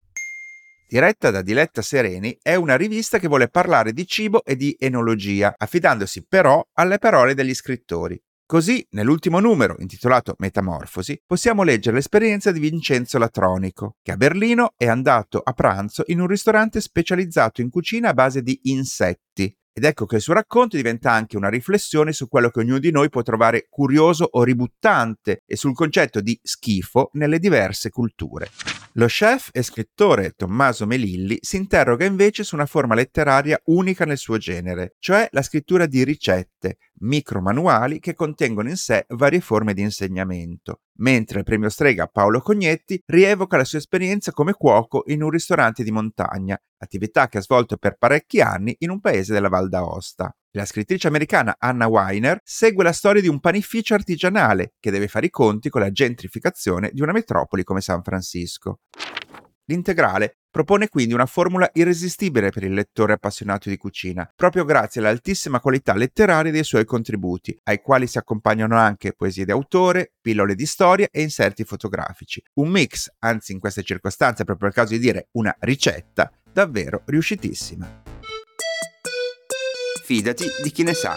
Diretta 0.91 1.31
da 1.31 1.43
Diletta 1.43 1.83
Sereni, 1.83 2.39
è 2.41 2.55
una 2.55 2.75
rivista 2.75 3.19
che 3.19 3.29
vuole 3.29 3.49
parlare 3.49 3.93
di 3.93 4.07
cibo 4.07 4.43
e 4.43 4.57
di 4.57 4.75
enologia, 4.79 5.55
affidandosi 5.55 6.25
però 6.27 6.67
alle 6.73 6.97
parole 6.97 7.35
degli 7.35 7.53
scrittori. 7.53 8.19
Così, 8.47 8.87
nell'ultimo 8.93 9.39
numero, 9.39 9.77
intitolato 9.81 10.35
Metamorfosi, 10.39 11.21
possiamo 11.27 11.63
leggere 11.63 11.97
l'esperienza 11.97 12.53
di 12.53 12.61
Vincenzo 12.61 13.19
Latronico, 13.19 13.97
che 14.01 14.13
a 14.13 14.17
Berlino 14.17 14.73
è 14.79 14.87
andato 14.87 15.43
a 15.45 15.53
pranzo 15.53 16.05
in 16.07 16.21
un 16.21 16.27
ristorante 16.27 16.81
specializzato 16.81 17.61
in 17.61 17.69
cucina 17.69 18.09
a 18.09 18.15
base 18.15 18.41
di 18.41 18.59
insetti, 18.63 19.55
ed 19.79 19.85
ecco 19.85 20.07
che 20.07 20.17
il 20.17 20.23
suo 20.23 20.35
racconto 20.35 20.77
diventa 20.77 21.13
anche 21.13 21.37
una 21.37 21.49
riflessione 21.49 22.13
su 22.13 22.27
quello 22.27 22.51
che 22.51 22.59
ognuno 22.59 22.81
di 22.81 22.91
noi 22.91 23.09
può 23.09 23.23
trovare 23.23 23.67
curioso 23.71 24.29
o 24.29 24.43
ributtante 24.43 25.43
e 25.47 25.55
sul 25.55 25.73
concetto 25.73 26.21
di 26.21 26.37
schifo 26.43 27.11
nelle 27.13 27.39
diverse 27.39 27.89
culture. 27.91 28.51
Lo 28.95 29.07
chef 29.07 29.51
e 29.53 29.63
scrittore 29.63 30.33
Tommaso 30.33 30.85
Melilli 30.85 31.39
si 31.41 31.57
interroga 31.57 32.05
invece 32.05 32.43
su 32.43 32.57
una 32.57 32.67
forma 32.67 32.97
letteraria 32.97 33.61
unica 33.67 34.05
nel 34.05 34.19
suo 34.19 34.37
genere, 34.37 34.97
cioè 34.99 35.29
la 35.31 35.43
scrittura 35.43 35.87
di 35.87 36.03
ricette, 36.03 36.79
micromanuali 37.01 38.01
che 38.01 38.15
contengono 38.15 38.69
in 38.69 38.77
sé 38.77 39.05
varie 39.09 39.41
forme 39.41 39.75
di 39.75 39.83
insegnamento, 39.83 40.83
mentre 40.99 41.39
il 41.39 41.45
premio 41.45 41.69
Strega 41.69 42.07
Paolo 42.07 42.41
Cognetti 42.41 43.03
rievoca 43.07 43.57
la 43.57 43.65
sua 43.65 43.79
esperienza 43.79 44.33
come 44.33 44.53
cuoco 44.53 45.05
in 45.07 45.23
un 45.23 45.31
ristorante 45.31 45.83
di 45.83 45.91
montagna, 45.91 46.61
attività 46.79 47.29
che 47.29 47.39
ha 47.39 47.43
svolto 47.43 47.77
per 47.77 47.97
parecchi 47.97 48.41
anni 48.41 48.75
in 48.81 48.91
un 48.91 49.01
paese 49.01 49.33
della 49.33 49.49
Val 49.49 49.69
d'Aosta. 49.69 50.33
La 50.53 50.65
scrittrice 50.65 51.09
americana 51.09 51.57
Anna 51.59 51.87
Weiner 51.87 52.41
segue 52.43 52.83
la 52.83 52.93
storia 52.93 53.21
di 53.21 53.29
un 53.29 53.39
panificio 53.39 53.95
artigianale 53.95 54.75
che 54.81 54.91
deve 54.91 55.07
fare 55.07 55.27
i 55.27 55.31
conti 55.31 55.69
con 55.69 55.83
la 55.83 55.91
gentrificazione 55.91 56.91
di 56.93 57.03
una 57.03 57.13
metropoli 57.13 57.65
come 57.65 57.81
San 57.81 58.03
Francisco. 58.03 58.81
L'integrale 59.67 60.38
propone 60.51 60.89
quindi 60.89 61.15
una 61.15 61.27
formula 61.27 61.69
irresistibile 61.73 62.51
per 62.51 62.65
il 62.65 62.73
lettore 62.73 63.13
appassionato 63.13 63.69
di 63.69 63.77
cucina, 63.77 64.31
proprio 64.35 64.65
grazie 64.65 65.01
all'altissima 65.01 65.61
qualità 65.61 65.95
letteraria 65.95 66.53
dei 66.53 66.65
suoi 66.65 66.85
contributi, 66.85 67.59
ai 67.65 67.81
quali 67.81 68.07
si 68.07 68.19
accompagnano 68.19 68.77
anche 68.77 69.13
poesie 69.13 69.45
di 69.45 69.51
autore, 69.51 70.13
pillole 70.21 70.55
di 70.55 70.67
storia 70.67 71.09
e 71.11 71.23
inserti 71.23 71.65
fotografici. 71.65 72.43
Un 72.55 72.71
mix, 72.71 73.11
anzi 73.21 73.53
in 73.53 73.59
queste 73.59 73.83
circostanze 73.83 74.43
è 74.43 74.45
proprio 74.45 74.69
il 74.69 74.75
caso 74.75 74.93
di 74.93 74.99
dire 74.99 75.29
una 75.33 75.55
ricetta, 75.61 76.31
davvero 76.53 77.03
riuscitissima. 77.07 78.03
Fidati 80.03 80.47
di 80.63 80.71
chi 80.71 80.83
ne 80.83 80.95
sa. 80.95 81.15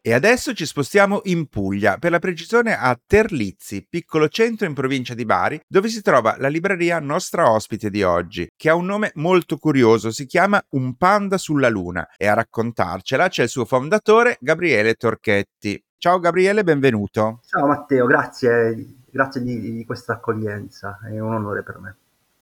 E 0.00 0.12
adesso 0.14 0.54
ci 0.54 0.64
spostiamo 0.64 1.22
in 1.24 1.48
Puglia, 1.48 1.98
per 1.98 2.12
la 2.12 2.20
precisione 2.20 2.78
a 2.78 2.96
Terlizzi, 3.04 3.84
piccolo 3.88 4.28
centro 4.28 4.64
in 4.64 4.72
provincia 4.72 5.12
di 5.12 5.24
Bari, 5.24 5.60
dove 5.66 5.88
si 5.88 6.02
trova 6.02 6.36
la 6.38 6.46
libreria 6.46 7.00
nostra 7.00 7.50
ospite 7.50 7.90
di 7.90 8.04
oggi, 8.04 8.48
che 8.56 8.70
ha 8.70 8.76
un 8.76 8.86
nome 8.86 9.10
molto 9.16 9.56
curioso, 9.56 10.12
si 10.12 10.24
chiama 10.24 10.64
Un 10.70 10.96
panda 10.96 11.36
sulla 11.36 11.68
luna 11.68 12.06
e 12.16 12.28
a 12.28 12.34
raccontarcela 12.34 13.28
c'è 13.28 13.42
il 13.42 13.48
suo 13.48 13.64
fondatore 13.64 14.36
Gabriele 14.40 14.94
Torchetti. 14.94 15.82
Ciao 15.96 16.20
Gabriele, 16.20 16.62
benvenuto. 16.62 17.40
Ciao 17.44 17.66
Matteo, 17.66 18.06
grazie, 18.06 19.02
grazie 19.10 19.42
di, 19.42 19.60
di 19.60 19.84
questa 19.84 20.12
accoglienza, 20.12 21.00
è 21.04 21.18
un 21.18 21.34
onore 21.34 21.64
per 21.64 21.78
me. 21.80 21.96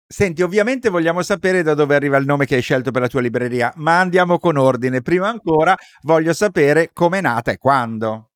Senti, 0.06 0.42
ovviamente 0.42 0.90
vogliamo 0.90 1.22
sapere 1.22 1.62
da 1.62 1.72
dove 1.72 1.94
arriva 1.94 2.18
il 2.18 2.26
nome 2.26 2.44
che 2.44 2.56
hai 2.56 2.60
scelto 2.60 2.90
per 2.90 3.00
la 3.00 3.08
tua 3.08 3.22
libreria, 3.22 3.72
ma 3.76 4.00
andiamo 4.00 4.38
con 4.38 4.58
ordine. 4.58 5.00
Prima 5.00 5.28
ancora 5.28 5.74
voglio 6.02 6.34
sapere 6.34 6.90
come 6.92 7.18
è 7.18 7.20
nata 7.22 7.50
e 7.50 7.58
quando. 7.58 8.28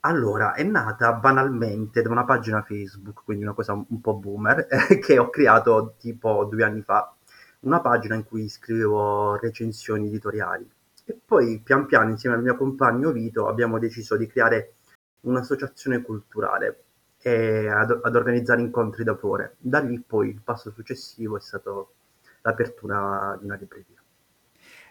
Allora, 0.00 0.54
è 0.54 0.62
nata 0.62 1.12
banalmente 1.14 2.02
da 2.02 2.10
una 2.10 2.24
pagina 2.24 2.62
Facebook, 2.62 3.24
quindi 3.24 3.42
una 3.42 3.54
cosa 3.54 3.72
un 3.72 4.00
po' 4.00 4.14
boomer, 4.14 4.68
che 5.02 5.18
ho 5.18 5.28
creato 5.28 5.96
tipo 5.98 6.44
due 6.44 6.62
anni 6.62 6.82
fa, 6.82 7.12
una 7.60 7.80
pagina 7.80 8.14
in 8.14 8.24
cui 8.24 8.48
scrivevo 8.48 9.36
recensioni 9.38 10.06
editoriali. 10.06 10.70
E 11.04 11.18
poi 11.24 11.60
pian 11.64 11.86
piano, 11.86 12.10
insieme 12.10 12.36
al 12.36 12.42
mio 12.42 12.56
compagno 12.56 13.10
Vito, 13.10 13.48
abbiamo 13.48 13.80
deciso 13.80 14.16
di 14.16 14.28
creare 14.28 14.74
un'associazione 15.22 16.00
culturale 16.02 16.85
e 17.26 17.68
ad, 17.68 18.00
ad 18.04 18.14
organizzare 18.14 18.60
incontri 18.60 19.02
d'autore. 19.02 19.56
Da 19.58 19.80
lì 19.80 20.00
poi 20.00 20.28
il 20.28 20.40
passo 20.44 20.70
successivo 20.70 21.36
è 21.36 21.40
stato 21.40 21.94
l'apertura 22.42 23.36
di 23.40 23.46
una 23.46 23.56
libreria. 23.56 24.00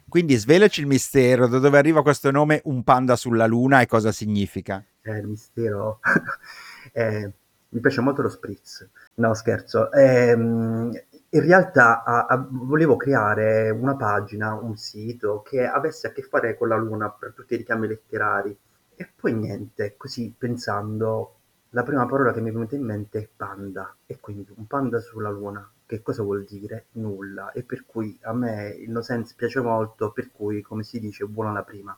Quindi 0.10 0.36
svelaci 0.36 0.82
il 0.82 0.88
mistero, 0.88 1.48
da 1.48 1.60
dove 1.60 1.78
arriva 1.78 2.02
questo 2.02 2.32
nome 2.32 2.60
Un 2.66 2.84
panda 2.84 3.16
sulla 3.16 3.46
luna 3.46 3.80
e 3.80 3.86
cosa 3.86 4.12
significa? 4.12 4.84
Eh, 5.02 5.18
il 5.18 5.28
mistero... 5.28 6.02
eh, 6.92 7.32
mi 7.70 7.80
piace 7.80 8.02
molto 8.02 8.22
lo 8.22 8.30
spritz. 8.30 8.86
No, 9.16 9.34
scherzo. 9.34 9.90
Eh, 9.94 10.32
in 10.34 11.02
realtà 11.30 12.04
a, 12.04 12.26
a, 12.26 12.48
volevo 12.50 12.98
creare 12.98 13.70
una 13.70 13.96
pagina, 13.96 14.54
un 14.54 14.76
sito 14.76 15.42
che 15.42 15.66
avesse 15.66 16.08
a 16.08 16.12
che 16.12 16.22
fare 16.22 16.58
con 16.58 16.68
la 16.68 16.76
luna 16.76 17.10
per 17.10 17.32
tutti 17.34 17.54
i 17.54 17.58
richiami 17.58 17.88
letterari. 17.88 18.58
E 18.96 19.10
poi 19.16 19.34
niente, 19.34 19.96
così 19.98 20.34
pensando, 20.38 21.36
la 21.76 21.84
prima 21.84 22.06
parola 22.06 22.32
che 22.32 22.40
mi 22.40 22.50
è 22.50 22.54
venuta 22.54 22.76
in 22.76 22.86
mente 22.86 23.20
è 23.20 23.30
panda. 23.36 23.94
E 24.06 24.18
quindi 24.22 24.50
un 24.56 24.66
panda 24.66 25.00
sulla 25.00 25.30
luna 25.30 25.70
che 25.86 26.02
cosa 26.02 26.24
vuol 26.24 26.46
dire? 26.46 26.86
Nulla. 26.94 27.52
E 27.52 27.64
per 27.64 27.86
cui 27.86 28.18
a 28.22 28.34
me 28.34 28.70
il 28.70 28.90
no 28.90 29.02
sense 29.02 29.34
piace 29.36 29.60
molto, 29.60 30.12
per 30.12 30.32
cui 30.32 30.62
come 30.62 30.84
si 30.84 31.02
dice 31.02 31.26
buona 31.26 31.52
la 31.52 31.64
prima. 31.64 31.98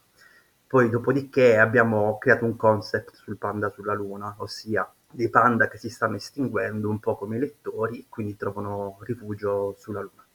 Poi 0.65 0.89
dopodiché 0.89 1.59
abbiamo 1.59 2.17
creato 2.17 2.43
un 2.45 2.55
concept 2.55 3.13
sul 3.17 3.37
panda 3.37 3.69
sulla 3.69 3.93
luna, 3.93 4.33
ossia 4.39 4.91
dei 5.11 5.29
panda 5.29 5.67
che 5.67 5.77
si 5.77 5.89
stanno 5.89 6.15
estinguendo 6.15 6.89
un 6.89 6.99
po' 6.99 7.15
come 7.15 7.37
i 7.37 7.39
lettori, 7.39 8.07
quindi 8.09 8.35
trovano 8.35 8.97
rifugio 9.01 9.75
sulla 9.77 10.01
luna. 10.01 10.26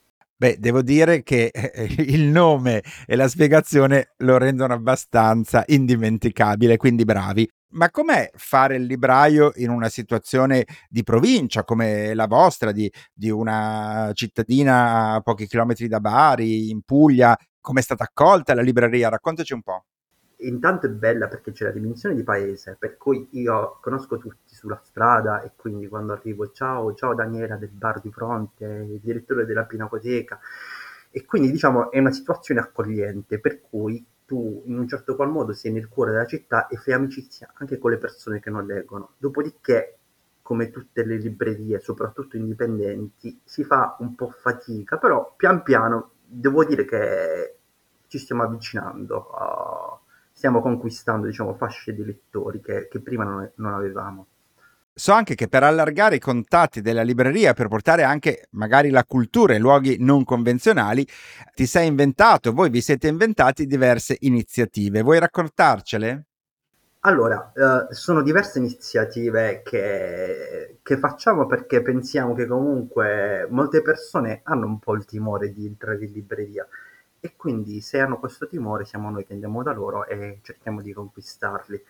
Beh, 0.43 0.57
devo 0.59 0.83
dire 0.83 1.23
che 1.23 1.53
eh, 1.55 1.85
il 1.99 2.23
nome 2.25 2.83
e 3.07 3.15
la 3.15 3.29
spiegazione 3.29 4.15
lo 4.19 4.39
rendono 4.39 4.75
abbastanza 4.75 5.63
indimenticabile, 5.69 6.77
quindi 6.77 7.05
bravi. 7.05 7.49
Ma 7.75 7.93
com'è 7.93 8.29
fare 8.35 8.75
il 8.75 8.87
libraio 8.87 9.53
in 9.55 9.71
una 9.71 9.89
situazione 9.89 10.67
di 10.89 11.05
provincia 11.05 11.63
come 11.63 12.13
la 12.15 12.27
vostra, 12.27 12.73
di, 12.73 12.93
di 13.15 13.31
una 13.31 14.11
cittadina 14.15 15.13
a 15.15 15.21
pochi 15.21 15.47
chilometri 15.47 15.87
da 15.87 16.01
Bari, 16.01 16.71
in 16.71 16.83
Puglia? 16.83 17.37
Come 17.61 17.79
è 17.79 17.83
stata 17.85 18.03
accolta 18.03 18.53
la 18.53 18.63
libreria? 18.63 19.11
Raccontaci 19.11 19.53
un 19.53 19.63
po'. 19.63 19.85
Intanto 20.43 20.87
è 20.87 20.91
bella 20.91 21.29
perché 21.29 21.53
c'è 21.53 21.65
la 21.65 21.71
dimensione 21.71 22.15
di 22.15 22.23
paese, 22.23 22.77
per 22.79 22.97
cui 22.97 23.29
io 23.33 23.79
conosco 23.81 24.19
tutti 24.19 24.55
sulla 24.55 24.81
strada 24.83 25.43
e 25.43 25.53
quindi 25.57 25.89
quando 25.89 26.13
arrivo 26.13 26.51
ciao, 26.51 26.95
ciao 26.95 27.15
Daniela 27.15 27.57
del 27.57 27.71
bar 27.71 28.01
di 28.01 28.11
fronte, 28.11 28.65
il 28.65 29.01
direttore 29.01 29.45
della 29.45 29.65
pinacoteca 29.65 30.41
e 31.11 31.25
quindi 31.25 31.51
diciamo 31.51 31.91
è 31.91 31.99
una 31.99 32.11
situazione 32.11 32.61
accogliente 32.61 33.39
per 33.39 33.61
cui 33.61 34.05
tu 34.25 34.63
in 34.67 34.79
un 34.79 34.89
certo 34.89 35.15
qual 35.15 35.31
modo 35.31 35.53
sei 35.53 35.73
nel 35.73 35.89
cuore 35.89 36.11
della 36.13 36.27
città 36.27 36.67
e 36.69 36.77
fai 36.77 36.95
amicizia 36.95 37.53
anche 37.59 37.79
con 37.79 37.91
le 37.91 37.99
persone 37.99 38.41
che 38.41 38.51
non 38.51 38.67
leggono. 38.67 39.11
Dopodiché, 39.19 39.99
come 40.41 40.71
tutte 40.71 41.05
le 41.05 41.17
librerie, 41.17 41.81
soprattutto 41.81 42.37
indipendenti, 42.37 43.41
si 43.45 43.63
fa 43.63 43.97
un 44.01 44.15
po' 44.15 44.31
fatica, 44.31 44.97
però 44.97 45.35
pian 45.37 45.63
piano 45.63 46.13
devo 46.25 46.65
dire 46.65 46.85
che 46.85 47.57
ci 48.07 48.19
stiamo 48.19 48.43
avvicinando, 48.43 49.31
uh, 49.31 50.02
stiamo 50.43 50.61
conquistando 50.61 51.29
diciamo, 51.29 51.55
fasce 51.55 51.95
di 51.95 52.05
lettori 52.05 52.61
che, 52.61 52.89
che 52.91 52.99
prima 52.99 53.23
non, 53.23 53.49
non 53.57 53.75
avevamo. 53.75 54.27
So 54.93 55.13
anche 55.13 55.37
che 55.37 55.47
per 55.47 55.63
allargare 55.63 56.17
i 56.17 56.19
contatti 56.19 56.81
della 56.81 57.03
libreria, 57.03 57.53
per 57.53 57.69
portare 57.69 58.03
anche 58.03 58.49
magari 58.51 58.91
la 58.91 59.05
cultura 59.05 59.55
in 59.55 59.61
luoghi 59.61 59.99
non 60.01 60.25
convenzionali, 60.25 61.07
ti 61.55 61.65
sei 61.65 61.87
inventato, 61.87 62.53
voi 62.53 62.71
vi 62.71 62.81
siete 62.81 63.07
inventati 63.07 63.67
diverse 63.67 64.17
iniziative. 64.21 65.03
Vuoi 65.03 65.21
raccontarcele? 65.21 66.25
Allora, 67.05 67.53
eh, 67.55 67.95
sono 67.95 68.21
diverse 68.21 68.59
iniziative 68.59 69.63
che, 69.65 70.79
che, 70.83 70.99
facciamo 70.99 71.47
perché 71.47 71.83
pensiamo 71.83 72.35
che 72.35 72.47
comunque 72.47 73.47
molte 73.49 73.81
persone 73.81 74.41
hanno 74.43 74.67
un 74.67 74.81
po' 74.81 74.95
il 74.95 75.05
timore 75.05 75.53
di 75.53 75.67
entrare 75.67 76.05
in 76.05 76.13
libreria 76.13 76.67
e 77.25 77.35
quindi 77.37 77.81
se 77.81 78.01
hanno 78.01 78.19
questo 78.19 78.49
timore 78.49 78.85
siamo 78.85 79.09
noi 79.09 79.25
che 79.25 79.33
andiamo 79.33 79.63
da 79.63 79.71
loro 79.73 80.07
e 80.07 80.41
cerchiamo 80.43 80.83
di 80.83 80.93
conquistarli. 80.93 81.81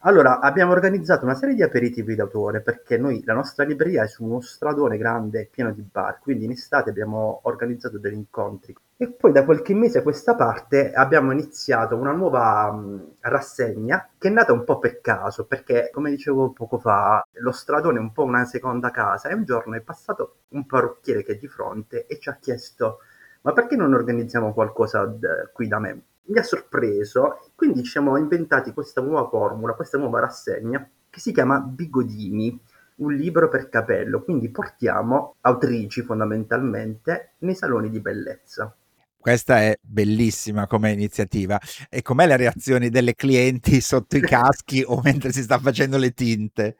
Allora, 0.00 0.40
abbiamo 0.40 0.72
organizzato 0.72 1.24
una 1.24 1.36
serie 1.36 1.54
di 1.54 1.62
aperitivi 1.62 2.16
d'autore 2.16 2.60
perché 2.60 2.98
noi, 2.98 3.22
la 3.24 3.34
nostra 3.34 3.64
libreria 3.64 4.02
è 4.02 4.08
su 4.08 4.24
uno 4.24 4.40
stradone 4.40 4.96
grande 4.98 5.48
pieno 5.48 5.70
di 5.72 5.82
bar, 5.82 6.18
quindi 6.18 6.46
in 6.46 6.50
estate 6.50 6.90
abbiamo 6.90 7.38
organizzato 7.44 7.98
degli 7.98 8.14
incontri. 8.14 8.74
E 8.96 9.12
poi 9.12 9.30
da 9.30 9.44
qualche 9.44 9.74
mese 9.74 9.98
a 9.98 10.02
questa 10.02 10.34
parte 10.34 10.92
abbiamo 10.92 11.30
iniziato 11.30 11.94
una 11.96 12.12
nuova 12.12 12.72
mh, 12.72 13.14
rassegna 13.20 14.10
che 14.18 14.28
è 14.28 14.30
nata 14.32 14.52
un 14.52 14.64
po' 14.64 14.78
per 14.80 15.00
caso, 15.00 15.46
perché 15.46 15.90
come 15.92 16.10
dicevo 16.10 16.50
poco 16.50 16.78
fa, 16.78 17.24
lo 17.34 17.52
stradone 17.52 17.98
è 17.98 18.00
un 18.00 18.12
po' 18.12 18.24
una 18.24 18.44
seconda 18.44 18.90
casa 18.90 19.28
e 19.28 19.34
un 19.34 19.44
giorno 19.44 19.76
è 19.76 19.80
passato 19.82 20.40
un 20.48 20.66
parrucchiere 20.66 21.22
che 21.22 21.32
è 21.32 21.36
di 21.36 21.46
fronte 21.46 22.06
e 22.06 22.18
ci 22.18 22.28
ha 22.28 22.36
chiesto 22.40 22.98
ma 23.42 23.52
perché 23.52 23.76
non 23.76 23.94
organizziamo 23.94 24.52
qualcosa 24.52 25.04
d- 25.06 25.50
qui 25.52 25.68
da 25.68 25.78
me? 25.78 26.02
Mi 26.30 26.38
ha 26.38 26.42
sorpreso, 26.42 27.50
quindi 27.54 27.82
ci 27.82 27.90
siamo 27.90 28.16
inventati 28.16 28.72
questa 28.72 29.00
nuova 29.00 29.28
formula, 29.28 29.74
questa 29.74 29.98
nuova 29.98 30.20
rassegna 30.20 30.88
che 31.08 31.20
si 31.20 31.32
chiama 31.32 31.58
Bigodini, 31.60 32.58
un 32.96 33.14
libro 33.14 33.48
per 33.48 33.68
capello, 33.68 34.22
quindi 34.22 34.48
portiamo 34.50 35.36
autrici 35.40 36.02
fondamentalmente 36.02 37.32
nei 37.38 37.54
saloni 37.54 37.90
di 37.90 38.00
bellezza. 38.00 38.74
Questa 39.18 39.60
è 39.60 39.76
bellissima 39.80 40.66
come 40.66 40.92
iniziativa. 40.92 41.60
E 41.90 42.00
com'è 42.00 42.26
le 42.26 42.36
reazioni 42.36 42.88
delle 42.88 43.14
clienti 43.14 43.80
sotto 43.80 44.16
i 44.16 44.20
caschi 44.22 44.82
o 44.86 45.00
mentre 45.02 45.32
si 45.32 45.42
sta 45.42 45.58
facendo 45.58 45.98
le 45.98 46.12
tinte? 46.12 46.76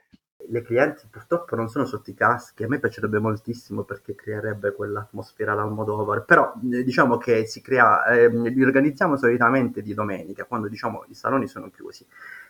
Le 0.51 0.63
clienti 0.63 1.07
purtroppo 1.09 1.57
non 1.57 1.69
sono 1.69 1.85
sotto 1.85 2.11
i 2.11 2.15
caschi, 2.15 2.65
a 2.65 2.69
me 2.69 2.79
piacerebbe 2.79 3.19
moltissimo 3.19 3.83
perché 3.85 4.15
creerebbe 4.15 4.73
quell'atmosfera 4.73 5.53
all'Almodovar, 5.53 6.25
però 6.25 6.53
eh, 6.73 6.83
diciamo 6.83 7.17
che 7.17 7.47
si 7.47 7.61
crea, 7.61 8.05
eh, 8.07 8.29
li 8.29 8.63
organizziamo 8.63 9.17
solitamente 9.17 9.83
di 9.83 9.95
domenica, 9.95 10.45
quando 10.45 10.69
diciamo 10.69 11.05
i 11.09 11.15
saloni 11.15 11.47
sono 11.47 11.71
chiusi. 11.71 12.05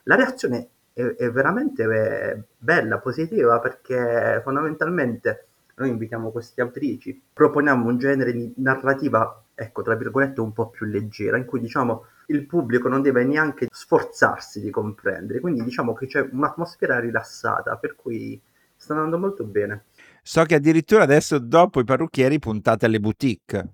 La 0.05 0.17
reazione 0.17 0.69
è, 0.93 1.03
è 1.03 1.31
veramente 1.31 1.83
eh, 1.85 2.43
bella, 2.59 2.99
positiva, 2.99 3.61
perché 3.61 4.41
fondamentalmente 4.43 5.47
noi 5.77 5.91
invitiamo 5.91 6.31
queste 6.31 6.61
autrici, 6.61 7.21
proponiamo 7.33 7.87
un 7.89 7.99
genere 7.99 8.33
di 8.33 8.53
narrativa, 8.57 9.43
ecco, 9.61 9.83
tra 9.83 9.95
virgolette, 9.95 10.41
un 10.41 10.53
po' 10.53 10.71
più 10.71 10.87
leggera, 10.87 11.37
in 11.37 11.45
cui 11.45 11.61
diciamo 11.61 12.07
il 12.29 12.47
pubblico 12.47 12.89
non 12.89 13.03
deve 13.03 13.25
neanche 13.25 13.67
sforzarsi 13.71 14.61
di 14.61 14.71
comprendere, 14.71 15.41
quindi 15.41 15.63
diciamo 15.63 15.93
che 15.93 16.07
c'è 16.07 16.27
un'atmosfera 16.33 16.99
rilassata, 16.99 17.77
per 17.77 17.95
cui 17.95 18.41
sta 18.75 18.95
andando 18.95 19.19
molto 19.19 19.45
bene. 19.45 19.85
So 20.23 20.45
che 20.45 20.55
addirittura 20.55 21.03
adesso 21.03 21.39
dopo 21.39 21.81
i 21.81 21.85
parrucchieri 21.85 22.39
puntate 22.39 22.87
alle 22.87 23.01
boutique. 23.01 23.69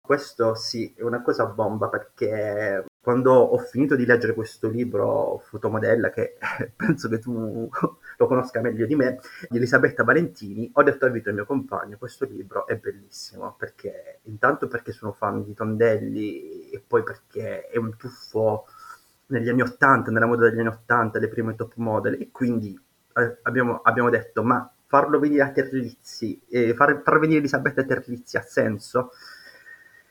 Questo 0.00 0.54
sì, 0.54 0.94
è 0.96 1.02
una 1.02 1.20
cosa 1.20 1.46
bomba 1.46 1.88
perché 1.88 2.84
quando 3.06 3.32
ho 3.34 3.58
finito 3.58 3.94
di 3.94 4.04
leggere 4.04 4.34
questo 4.34 4.68
libro, 4.68 5.38
Fotomodella, 5.38 6.10
che 6.10 6.38
penso 6.74 7.08
che 7.08 7.20
tu 7.20 7.70
lo 8.18 8.26
conosca 8.26 8.60
meglio 8.60 8.84
di 8.84 8.96
me, 8.96 9.20
di 9.48 9.58
Elisabetta 9.58 10.02
Valentini, 10.02 10.68
ho 10.72 10.82
detto 10.82 11.06
a 11.06 11.08
Vito, 11.08 11.28
il 11.28 11.36
mio 11.36 11.46
compagno, 11.46 11.98
questo 11.98 12.24
libro 12.24 12.66
è 12.66 12.74
bellissimo, 12.74 13.54
perché 13.56 14.18
intanto 14.24 14.66
perché 14.66 14.90
sono 14.90 15.12
fan 15.12 15.44
di 15.44 15.54
Tondelli 15.54 16.68
e 16.70 16.82
poi 16.84 17.04
perché 17.04 17.68
è 17.68 17.76
un 17.76 17.96
tuffo 17.96 18.66
negli 19.26 19.50
anni 19.50 19.62
80, 19.62 20.10
nella 20.10 20.26
moda 20.26 20.50
degli 20.50 20.58
anni 20.58 20.70
80, 20.70 21.20
le 21.20 21.28
prime 21.28 21.54
top 21.54 21.74
model, 21.76 22.20
e 22.20 22.30
quindi 22.32 22.76
eh, 23.14 23.38
abbiamo, 23.42 23.82
abbiamo 23.84 24.10
detto, 24.10 24.42
ma 24.42 24.68
farlo 24.84 25.20
venire 25.20 25.44
a 25.44 25.52
Terlizzi, 25.52 26.42
eh, 26.48 26.74
far, 26.74 27.02
far 27.04 27.20
venire 27.20 27.38
Elisabetta 27.38 27.84
Terlizzi 27.84 28.36
ha 28.36 28.42
senso? 28.42 29.12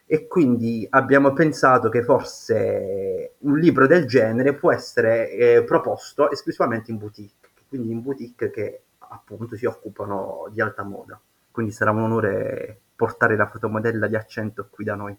E 0.08 0.28
quindi 0.28 0.86
abbiamo 0.90 1.34
pensato 1.34 1.90
che 1.90 2.04
forse 2.04 3.34
un 3.40 3.58
libro 3.58 3.88
del 3.88 4.06
genere 4.06 4.54
può 4.54 4.72
essere 4.72 5.32
eh, 5.32 5.64
proposto 5.64 6.30
esclusivamente 6.30 6.92
in 6.92 6.98
boutique, 6.98 7.50
quindi 7.68 7.92
in 7.92 8.02
boutique 8.02 8.52
che 8.52 8.82
appunto 9.00 9.56
si 9.56 9.66
occupano 9.66 10.48
di 10.52 10.62
alta 10.62 10.84
moda. 10.84 11.20
Quindi 11.50 11.72
sarà 11.72 11.92
un 11.92 12.02
onore 12.02 12.80
portare 12.96 13.36
la 13.36 13.48
fotomodella 13.48 14.08
di 14.08 14.16
accento 14.16 14.68
qui 14.70 14.84
da 14.84 14.96
noi. 14.96 15.18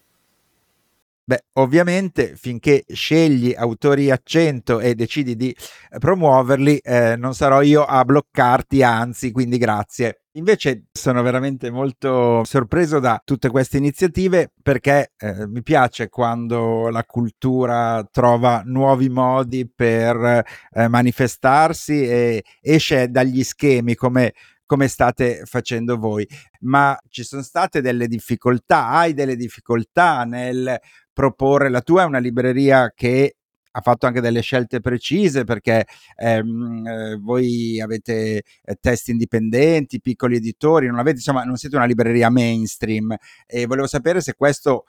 Beh, 1.29 1.43
ovviamente 1.53 2.37
finché 2.37 2.85
scegli 2.87 3.53
autori 3.53 4.09
accento 4.09 4.79
e 4.79 4.95
decidi 4.95 5.35
di 5.35 5.53
promuoverli, 5.99 6.77
eh, 6.77 7.17
non 7.17 7.33
sarò 7.33 7.61
io 7.61 7.83
a 7.83 8.05
bloccarti, 8.05 8.81
anzi, 8.81 9.31
quindi 9.33 9.57
grazie. 9.57 10.21
Invece 10.37 10.85
sono 10.91 11.23
veramente 11.23 11.71
molto 11.71 12.43
sorpreso 12.43 12.99
da 12.99 13.19
tutte 13.25 13.49
queste 13.49 13.77
iniziative 13.77 14.51
perché 14.61 15.13
eh, 15.17 15.47
mi 15.47 15.63
piace 15.63 16.09
quando 16.09 16.89
la 16.89 17.03
cultura 17.05 18.07
trova 18.11 18.61
nuovi 18.63 19.09
modi 19.09 19.67
per 19.67 20.43
eh, 20.71 20.87
manifestarsi 20.87 22.07
e 22.07 22.43
esce 22.61 23.09
dagli 23.09 23.43
schemi 23.43 23.95
come 23.95 24.33
come 24.67 24.89
state 24.89 25.43
facendo 25.45 25.97
voi. 25.97 26.27
Ma 26.61 26.95
ci 27.07 27.23
sono 27.23 27.41
state 27.41 27.81
delle 27.81 28.07
difficoltà? 28.07 28.89
Hai 28.89 29.13
delle 29.13 29.37
difficoltà 29.37 30.23
nel 30.25 30.77
proporre? 31.13 31.69
La 31.69 31.81
tua 31.81 32.03
è 32.03 32.05
una 32.05 32.19
libreria 32.19 32.91
che 32.93 33.36
ha 33.77 33.81
fatto 33.81 34.07
anche 34.07 34.21
delle 34.21 34.41
scelte 34.41 34.79
precise 34.79 35.43
perché 35.43 35.85
ehm, 36.15 36.87
eh, 36.87 37.15
voi 37.17 37.79
avete 37.79 38.43
eh, 38.63 38.77
testi 38.79 39.11
indipendenti, 39.11 40.01
piccoli 40.01 40.35
editori, 40.35 40.87
non, 40.87 40.97
avete, 40.97 41.17
insomma, 41.17 41.43
non 41.43 41.57
siete 41.57 41.75
una 41.75 41.85
libreria 41.85 42.29
mainstream 42.31 43.15
e 43.45 43.65
volevo 43.67 43.87
sapere 43.87 44.19
se 44.21 44.33
questo 44.33 44.85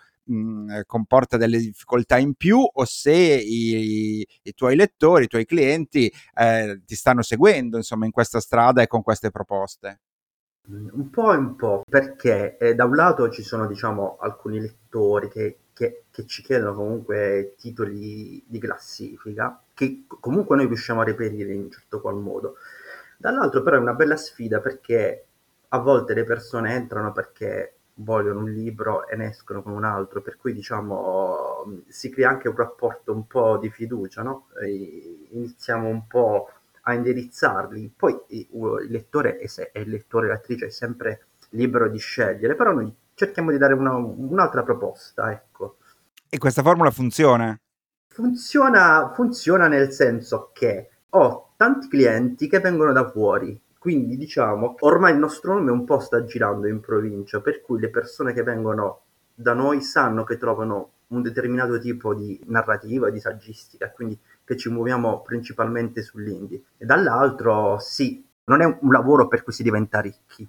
comporta 0.85 1.39
delle 1.39 1.57
difficoltà 1.57 2.19
in 2.19 2.35
più 2.35 2.59
o 2.61 2.85
se 2.85 3.11
i, 3.13 4.27
i 4.43 4.53
tuoi 4.53 4.77
lettori, 4.77 5.25
i 5.25 5.27
tuoi 5.27 5.47
clienti 5.47 6.13
eh, 6.35 6.83
ti 6.85 6.95
stanno 6.95 7.23
seguendo 7.23 7.79
insomma 7.79 8.05
in 8.05 8.11
questa 8.11 8.39
strada 8.39 8.83
e 8.83 8.89
con 8.89 9.01
queste 9.01 9.31
proposte. 9.31 10.01
Un 10.69 11.09
po' 11.09 11.33
e 11.33 11.37
un 11.39 11.57
po', 11.57 11.83
perché 11.89 12.59
eh, 12.59 12.75
da 12.75 12.85
un 12.85 12.95
lato 12.95 13.31
ci 13.31 13.43
sono 13.43 13.67
diciamo 13.67 14.19
alcuni 14.21 14.61
lettori 14.61 15.31
che, 15.31 15.61
che, 15.79 16.07
che, 16.11 16.27
ci 16.27 16.43
chiedono 16.43 16.75
comunque 16.75 17.55
titoli 17.57 18.43
di 18.45 18.59
classifica, 18.59 19.63
che 19.73 20.07
comunque 20.09 20.57
noi 20.57 20.67
riusciamo 20.67 21.03
a 21.03 21.05
reperire 21.05 21.53
in 21.53 21.61
un 21.61 21.71
certo 21.71 22.01
qual 22.01 22.17
modo. 22.17 22.57
Dall'altro 23.17 23.63
però 23.63 23.77
è 23.77 23.81
una 23.81 23.95
bella 23.95 24.17
sfida 24.17 24.59
perché 24.59 25.27
a 25.69 25.79
volte 25.79 26.15
le 26.15 26.25
persone 26.25 26.75
entrano 26.75 27.13
perché 27.13 27.75
vogliono 27.95 28.41
un 28.41 28.51
libro 28.51 29.07
e 29.07 29.15
ne 29.15 29.29
escono 29.29 29.63
con 29.63 29.73
un 29.73 29.85
altro, 29.85 30.21
per 30.21 30.37
cui 30.37 30.53
diciamo 30.53 31.83
si 31.87 32.11
crea 32.11 32.29
anche 32.29 32.49
un 32.49 32.57
rapporto 32.57 33.13
un 33.13 33.29
po' 33.29 33.57
di 33.59 33.71
fiducia, 33.71 34.23
no? 34.23 34.49
iniziamo 35.31 35.87
un 35.87 36.09
po' 36.09 36.51
a 36.83 36.95
indirizzarli, 36.95 37.93
poi 37.97 38.19
il 38.29 38.87
lettore 38.89 39.39
e 39.39 39.49
l'attrice 40.09 40.67
è 40.67 40.71
sempre 40.71 41.27
libero 41.51 41.89
di 41.89 41.99
scegliere, 41.99 42.57
però 42.57 42.73
noi 42.73 42.93
cerchiamo 43.19 43.51
di 43.51 43.59
dare 43.59 43.75
una, 43.75 43.97
un'altra 43.97 44.63
proposta, 44.63 45.33
ecco. 45.33 45.79
E 46.29 46.39
questa 46.39 46.63
formula 46.63 46.93
funziona? 46.93 47.59
Funziona, 48.07 49.11
funziona 49.13 49.67
nel 49.67 49.91
senso 49.91 50.51
che 50.53 50.91
ho 51.11 51.53
tanti 51.57 51.89
clienti 51.89 52.49
che 52.49 52.61
vengono 52.61 52.93
da 52.93 53.11
fuori, 53.11 53.61
quindi 53.77 54.17
diciamo, 54.17 54.77
ormai 54.81 55.15
il 55.15 55.19
nostro 55.19 55.55
nome 55.55 55.73
un 55.73 55.85
po' 55.85 55.99
sta 55.99 56.25
girando 56.25 56.69
in 56.69 56.79
provincia, 56.79 57.41
per 57.41 57.61
cui 57.61 57.81
le 57.81 57.91
persone 57.91 58.33
che 58.33 58.45
vengono 58.45 59.01
da 59.35 59.53
noi 59.53 59.83
sanno 59.83 60.23
che 60.23 60.37
trovano 60.37 60.91
un 61.09 61.23
determinato 61.23 61.79
tipo 61.81 62.15
di 62.15 62.41
narrativa, 62.47 63.11
di 63.11 63.19
saggistica, 63.19 63.91
quindi 63.91 64.17
che 64.45 64.57
ci 64.57 64.69
muoviamo 64.69 65.23
principalmente 65.23 66.03
sull'indie. 66.03 66.63
E 66.77 66.85
dall'altro, 66.85 67.79
sì, 67.81 68.25
non 68.45 68.61
è 68.61 68.65
un 68.65 68.93
lavoro 68.93 69.27
per 69.27 69.43
cui 69.43 69.53
si 69.53 69.65
diventa 69.65 70.01
ricchi, 70.01 70.49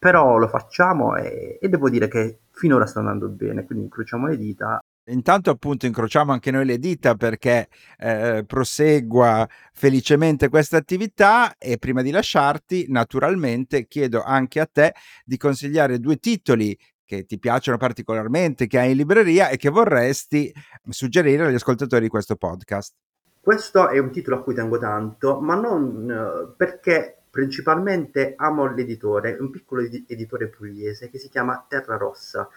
però 0.00 0.38
lo 0.38 0.48
facciamo 0.48 1.14
e, 1.14 1.58
e 1.60 1.68
devo 1.68 1.90
dire 1.90 2.08
che 2.08 2.40
finora 2.50 2.86
sta 2.86 2.98
andando 2.98 3.28
bene, 3.28 3.64
quindi 3.64 3.84
incrociamo 3.84 4.26
le 4.26 4.36
dita 4.36 4.80
Intanto 5.10 5.50
appunto 5.50 5.86
incrociamo 5.86 6.30
anche 6.32 6.50
noi 6.50 6.64
le 6.64 6.78
dita 6.78 7.14
perché 7.14 7.68
eh, 7.98 8.44
prosegua 8.46 9.48
felicemente 9.72 10.48
questa 10.48 10.76
attività 10.76 11.56
e 11.58 11.78
prima 11.78 12.02
di 12.02 12.10
lasciarti 12.10 12.86
naturalmente 12.88 13.86
chiedo 13.86 14.22
anche 14.22 14.60
a 14.60 14.68
te 14.70 14.94
di 15.24 15.36
consigliare 15.36 15.98
due 15.98 16.16
titoli 16.16 16.78
che 17.04 17.24
ti 17.24 17.40
piacciono 17.40 17.76
particolarmente, 17.76 18.68
che 18.68 18.78
hai 18.78 18.92
in 18.92 18.98
libreria 18.98 19.48
e 19.48 19.56
che 19.56 19.68
vorresti 19.68 20.52
suggerire 20.88 21.46
agli 21.46 21.54
ascoltatori 21.54 22.02
di 22.02 22.08
questo 22.08 22.36
podcast. 22.36 22.94
Questo 23.40 23.88
è 23.88 23.98
un 23.98 24.12
titolo 24.12 24.36
a 24.36 24.42
cui 24.42 24.54
tengo 24.54 24.78
tanto, 24.78 25.40
ma 25.40 25.56
non 25.56 26.08
uh, 26.08 26.54
perché 26.56 27.19
principalmente 27.30 28.34
amo 28.36 28.66
l'editore, 28.66 29.36
un 29.38 29.50
piccolo 29.50 29.82
editore 29.82 30.48
pugliese 30.48 31.08
che 31.08 31.18
si 31.18 31.28
chiama 31.28 31.64
Terra 31.68 31.96
Rossa 31.96 32.48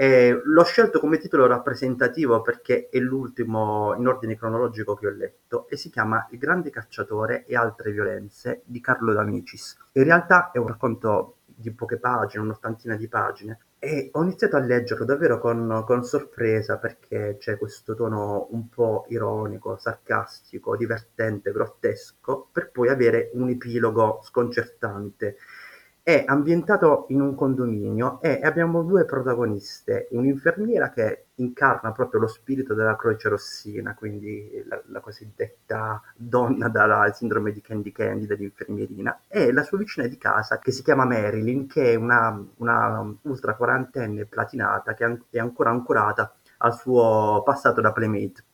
eh, 0.00 0.40
l'ho 0.44 0.62
scelto 0.62 1.00
come 1.00 1.18
titolo 1.18 1.48
rappresentativo 1.48 2.40
perché 2.40 2.88
è 2.88 2.98
l'ultimo 3.00 3.96
in 3.96 4.06
ordine 4.06 4.36
cronologico 4.36 4.94
che 4.94 5.08
ho 5.08 5.10
letto 5.10 5.66
e 5.68 5.76
si 5.76 5.90
chiama 5.90 6.24
Il 6.30 6.38
grande 6.38 6.70
cacciatore 6.70 7.44
e 7.46 7.56
altre 7.56 7.90
violenze 7.90 8.62
di 8.64 8.80
Carlo 8.80 9.12
D'Amicis. 9.12 9.76
In 9.94 10.04
realtà 10.04 10.52
è 10.52 10.58
un 10.58 10.68
racconto 10.68 11.38
di 11.46 11.72
poche 11.72 11.96
pagine, 11.96 12.44
un'ottantina 12.44 12.94
di 12.94 13.08
pagine, 13.08 13.58
e 13.80 14.10
ho 14.12 14.22
iniziato 14.22 14.56
a 14.56 14.60
leggerlo 14.60 15.04
davvero 15.04 15.38
con, 15.38 15.84
con, 15.86 16.04
sorpresa 16.04 16.78
perché 16.78 17.36
c'è 17.38 17.56
questo 17.56 17.94
tono 17.94 18.48
un 18.50 18.68
po' 18.68 19.06
ironico, 19.08 19.76
sarcastico, 19.76 20.76
divertente, 20.76 21.52
grottesco, 21.52 22.48
per 22.50 22.70
poi 22.70 22.88
avere 22.88 23.30
un 23.34 23.48
epilogo 23.50 24.20
sconcertante 24.24 25.36
è 26.08 26.24
ambientato 26.26 27.04
in 27.08 27.20
un 27.20 27.34
condominio 27.34 28.18
e 28.22 28.40
abbiamo 28.42 28.82
due 28.82 29.04
protagoniste, 29.04 30.08
un'infermiera 30.12 30.88
che 30.88 31.26
incarna 31.34 31.92
proprio 31.92 32.20
lo 32.20 32.26
spirito 32.28 32.72
della 32.72 32.96
Croce 32.96 33.28
Rossina, 33.28 33.94
quindi 33.94 34.64
la, 34.66 34.80
la 34.86 35.00
cosiddetta 35.00 36.00
donna 36.16 36.70
dalla 36.70 37.12
sindrome 37.12 37.52
di 37.52 37.60
Candy 37.60 37.92
Candy 37.92 38.24
dell'infermierina, 38.24 39.20
e 39.28 39.52
la 39.52 39.62
sua 39.62 39.76
vicina 39.76 40.06
di 40.06 40.16
casa 40.16 40.58
che 40.58 40.72
si 40.72 40.82
chiama 40.82 41.04
Marilyn, 41.04 41.66
che 41.66 41.92
è 41.92 41.94
una, 41.96 42.42
una 42.56 43.14
ultra 43.24 43.54
quarantenne 43.54 44.24
platinata 44.24 44.94
che 44.94 45.18
è 45.28 45.38
ancora 45.38 45.68
ancorata 45.68 46.32
al 46.56 46.72
suo 46.72 47.42
passato 47.44 47.82
da 47.82 47.92
playmate. 47.92 48.44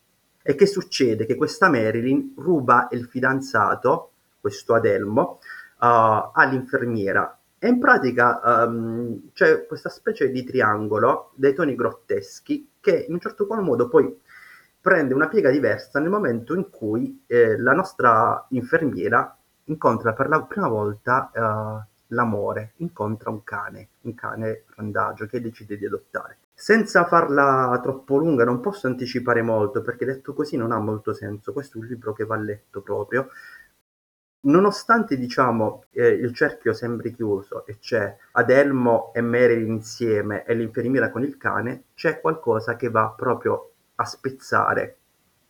E 0.43 0.57
che 0.57 0.67
succede? 0.67 1.25
Che 1.25 1.37
questa 1.37 1.71
Marilyn 1.71 2.35
ruba 2.37 2.89
il 2.91 3.05
fidanzato, 3.05 4.11
questo 4.41 4.75
Adelmo, 4.75 5.39
uh, 5.79 6.31
all'infermiera 6.33 7.39
e 7.65 7.69
in 7.69 7.79
pratica 7.79 8.67
um, 8.67 9.31
c'è 9.33 9.65
questa 9.65 9.89
specie 9.89 10.31
di 10.31 10.45
triangolo 10.45 11.31
dei 11.35 11.55
toni 11.55 11.75
grotteschi 11.75 12.73
che 12.79 13.07
in 13.09 13.15
un 13.15 13.21
certo 13.21 13.47
qual 13.47 13.63
modo 13.63 13.89
poi 13.89 14.21
prende 14.79 15.15
una 15.15 15.29
piega 15.29 15.49
diversa 15.49 15.99
nel 15.99 16.11
momento 16.11 16.55
in 16.55 16.69
cui 16.69 17.25
eh, 17.27 17.57
la 17.57 17.73
nostra 17.73 18.45
infermiera 18.51 19.35
incontra 19.65 20.13
per 20.13 20.29
la 20.29 20.43
prima 20.43 20.69
volta 20.69 21.31
uh, 21.33 22.15
l'amore, 22.15 22.73
incontra 22.77 23.31
un 23.31 23.43
cane, 23.43 23.89
un 24.03 24.15
cane 24.15 24.65
randagio 24.77 25.25
che 25.25 25.41
decide 25.41 25.79
di 25.79 25.87
adottare. 25.87 26.37
Senza 26.53 27.07
farla 27.07 27.81
troppo 27.83 28.19
lunga, 28.19 28.45
non 28.45 28.61
posso 28.61 28.89
anticipare 28.89 29.41
molto 29.41 29.81
perché 29.81 30.05
detto 30.05 30.35
così 30.35 30.59
non 30.59 30.71
ha 30.71 30.79
molto 30.79 31.15
senso. 31.15 31.55
Questo 31.55 31.79
è 31.79 31.81
un 31.81 31.87
libro 31.87 32.13
che 32.13 32.27
va 32.27 32.37
letto 32.37 32.83
proprio 32.83 33.31
nonostante 34.45 35.17
diciamo 35.17 35.85
eh, 35.91 36.09
il 36.09 36.35
cerchio 36.35 36.73
sembri 36.73 37.15
chiuso 37.15 37.67
e 37.67 37.79
c'è 37.79 38.17
Adelmo 38.33 39.13
e 39.13 39.21
Meryl 39.21 39.67
insieme 39.67 40.45
e 40.45 40.55
l'infermiera 40.55 41.11
con 41.11 41.23
il 41.23 41.37
cane, 41.37 41.85
c'è 41.95 42.21
qualcosa 42.21 42.77
che 42.77 42.89
va 42.91 43.13
proprio 43.17 43.73
a 43.97 44.05
spezzare 44.05 44.97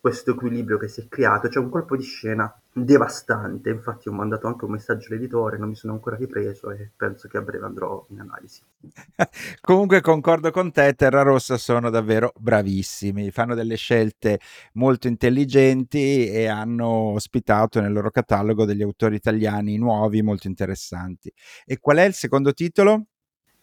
questo 0.04 0.32
equilibrio 0.32 0.76
che 0.76 0.86
si 0.86 1.00
è 1.00 1.08
creato, 1.08 1.48
c'è 1.48 1.58
un 1.58 1.70
colpo 1.70 1.96
di 1.96 2.02
scena 2.02 2.54
devastante, 2.70 3.70
infatti 3.70 4.10
ho 4.10 4.12
mandato 4.12 4.46
anche 4.46 4.66
un 4.66 4.72
messaggio 4.72 5.08
all'editore, 5.08 5.56
non 5.56 5.70
mi 5.70 5.76
sono 5.76 5.94
ancora 5.94 6.14
ripreso 6.14 6.70
e 6.72 6.90
penso 6.94 7.26
che 7.26 7.38
a 7.38 7.40
breve 7.40 7.64
andrò 7.64 8.04
in 8.10 8.20
analisi. 8.20 8.60
Comunque 9.62 10.02
concordo 10.02 10.50
con 10.50 10.72
te, 10.72 10.92
Terra 10.92 11.22
Rossa 11.22 11.56
sono 11.56 11.88
davvero 11.88 12.34
bravissimi, 12.38 13.30
fanno 13.30 13.54
delle 13.54 13.76
scelte 13.76 14.40
molto 14.74 15.08
intelligenti 15.08 16.28
e 16.28 16.48
hanno 16.48 16.86
ospitato 16.86 17.80
nel 17.80 17.94
loro 17.94 18.10
catalogo 18.10 18.66
degli 18.66 18.82
autori 18.82 19.14
italiani 19.14 19.78
nuovi 19.78 20.20
molto 20.20 20.48
interessanti. 20.48 21.32
E 21.64 21.78
qual 21.78 21.96
è 21.96 22.04
il 22.04 22.12
secondo 22.12 22.52
titolo? 22.52 23.06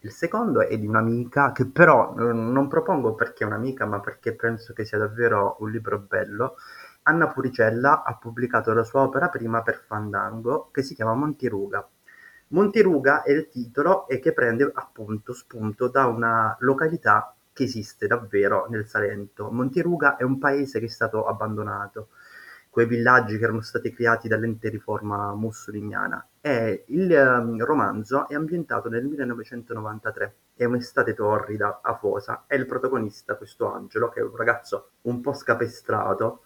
Il 0.03 0.11
secondo 0.11 0.61
è 0.61 0.79
di 0.79 0.87
un'amica 0.87 1.51
che 1.51 1.67
però 1.67 2.15
non 2.15 2.67
propongo 2.67 3.13
perché 3.13 3.43
è 3.43 3.47
un'amica, 3.47 3.85
ma 3.85 3.99
perché 3.99 4.33
penso 4.33 4.73
che 4.73 4.83
sia 4.83 4.97
davvero 4.97 5.57
un 5.59 5.69
libro 5.69 5.99
bello. 5.99 6.55
Anna 7.03 7.27
Puricella 7.27 8.01
ha 8.03 8.15
pubblicato 8.15 8.73
la 8.73 8.83
sua 8.83 9.01
opera 9.01 9.29
prima 9.29 9.61
per 9.61 9.83
Fandango 9.85 10.69
che 10.71 10.81
si 10.81 10.95
chiama 10.95 11.13
Montiruga. 11.13 11.87
Montiruga 12.47 13.21
è 13.21 13.31
il 13.31 13.47
titolo 13.47 14.07
e 14.07 14.17
che 14.19 14.33
prende 14.33 14.71
appunto 14.73 15.33
spunto 15.33 15.87
da 15.87 16.07
una 16.07 16.55
località 16.61 17.35
che 17.53 17.63
esiste 17.63 18.07
davvero 18.07 18.65
nel 18.69 18.87
Salento. 18.87 19.51
Montiruga 19.51 20.15
è 20.15 20.23
un 20.23 20.39
paese 20.39 20.79
che 20.79 20.85
è 20.85 20.89
stato 20.89 21.27
abbandonato 21.27 22.07
quei 22.71 22.85
villaggi 22.87 23.37
che 23.37 23.43
erano 23.43 23.59
stati 23.59 23.93
creati 23.93 24.29
dall'ente 24.29 24.69
riforma 24.69 25.35
mussoliniana. 25.35 26.25
E 26.39 26.85
il 26.87 27.11
um, 27.11 27.61
romanzo 27.63 28.29
è 28.29 28.33
ambientato 28.33 28.87
nel 28.87 29.03
1993, 29.03 30.35
è 30.55 30.63
un'estate 30.63 31.13
torrida, 31.13 31.81
afosa, 31.83 32.45
e 32.47 32.55
il 32.55 32.65
protagonista, 32.65 33.35
questo 33.35 33.69
Angelo, 33.71 34.07
che 34.07 34.21
è 34.21 34.23
un 34.23 34.35
ragazzo 34.35 34.91
un 35.01 35.19
po' 35.19 35.33
scapestrato, 35.33 36.45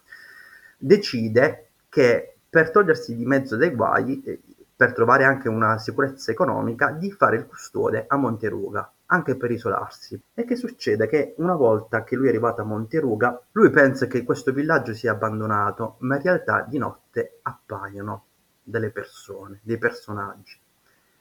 decide 0.76 1.68
che 1.88 2.38
per 2.50 2.72
togliersi 2.72 3.14
di 3.14 3.24
mezzo 3.24 3.54
dei 3.54 3.70
guai, 3.70 4.20
eh, 4.24 4.40
per 4.74 4.92
trovare 4.92 5.22
anche 5.22 5.48
una 5.48 5.78
sicurezza 5.78 6.32
economica, 6.32 6.90
di 6.90 7.12
fare 7.12 7.36
il 7.36 7.46
custode 7.46 8.04
a 8.08 8.16
Monteruga, 8.16 8.92
anche 9.06 9.36
per 9.36 9.50
isolarsi. 9.50 10.20
E 10.34 10.44
che 10.44 10.56
succede? 10.56 11.06
Che 11.06 11.34
una 11.38 11.54
volta 11.54 12.04
che 12.04 12.16
lui 12.16 12.26
è 12.26 12.30
arrivato 12.30 12.60
a 12.60 12.64
Monteruga, 12.64 13.40
lui 13.52 13.70
pensa 13.70 14.06
che 14.06 14.24
questo 14.24 14.52
villaggio 14.52 14.94
sia 14.94 15.12
abbandonato, 15.12 15.96
ma 16.00 16.16
in 16.16 16.22
realtà 16.22 16.64
di 16.68 16.78
notte 16.78 17.38
appaiono 17.42 18.24
delle 18.62 18.90
persone, 18.90 19.60
dei 19.62 19.78
personaggi. 19.78 20.58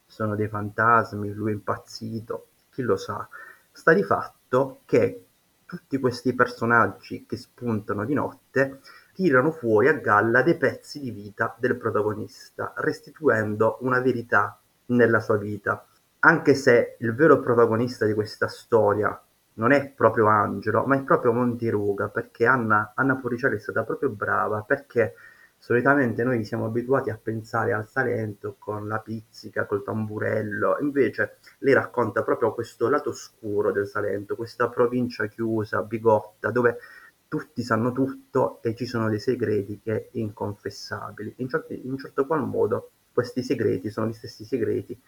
Sono 0.05 0.35
dei 0.35 0.47
fantasmi, 0.47 1.31
lui 1.33 1.51
è 1.51 1.53
impazzito, 1.53 2.47
chi 2.71 2.81
lo 2.81 2.97
sa. 2.97 3.27
Sta 3.71 3.93
di 3.93 4.03
fatto 4.03 4.81
che 4.85 5.25
tutti 5.65 5.99
questi 5.99 6.33
personaggi 6.33 7.25
che 7.25 7.37
spuntano 7.37 8.05
di 8.05 8.13
notte 8.13 8.81
tirano 9.13 9.51
fuori 9.51 9.87
a 9.87 9.93
galla 9.93 10.41
dei 10.43 10.57
pezzi 10.57 10.99
di 10.99 11.11
vita 11.11 11.55
del 11.57 11.75
protagonista, 11.75 12.73
restituendo 12.77 13.77
una 13.81 13.99
verità 13.99 14.59
nella 14.87 15.19
sua 15.19 15.37
vita. 15.37 15.85
Anche 16.27 16.55
se 16.55 16.95
il 17.01 17.13
vero 17.13 17.39
protagonista 17.39 18.07
di 18.07 18.15
questa 18.15 18.47
storia 18.47 19.15
non 19.57 19.71
è 19.71 19.91
proprio 19.91 20.25
Angelo, 20.25 20.83
ma 20.85 20.95
è 20.95 21.03
proprio 21.03 21.31
Montiruga, 21.31 22.09
perché 22.09 22.47
Anna, 22.47 22.93
Anna 22.95 23.15
Puricelli 23.17 23.57
è 23.57 23.59
stata 23.59 23.83
proprio 23.83 24.09
brava, 24.09 24.63
perché 24.63 25.13
solitamente 25.59 26.23
noi 26.23 26.43
siamo 26.43 26.65
abituati 26.65 27.11
a 27.11 27.19
pensare 27.21 27.73
al 27.73 27.87
Salento 27.87 28.55
con 28.57 28.87
la 28.87 28.97
pizzica, 28.97 29.67
col 29.67 29.83
tamburello, 29.83 30.77
invece 30.79 31.37
lei 31.59 31.75
racconta 31.75 32.23
proprio 32.23 32.55
questo 32.55 32.89
lato 32.89 33.11
oscuro 33.11 33.71
del 33.71 33.85
Salento, 33.85 34.35
questa 34.35 34.67
provincia 34.67 35.27
chiusa, 35.27 35.83
bigotta, 35.83 36.49
dove 36.49 36.79
tutti 37.27 37.61
sanno 37.61 37.91
tutto 37.91 38.63
e 38.63 38.73
ci 38.73 38.87
sono 38.87 39.09
dei 39.09 39.19
segreti 39.19 39.79
che 39.79 40.09
inconfessabili. 40.13 41.35
In, 41.37 41.49
certi, 41.49 41.85
in 41.85 41.91
un 41.91 41.99
certo 41.99 42.25
qual 42.25 42.47
modo 42.47 42.89
questi 43.13 43.43
segreti 43.43 43.89
sono 43.89 44.07
gli 44.07 44.13
stessi 44.13 44.43
segreti 44.43 44.99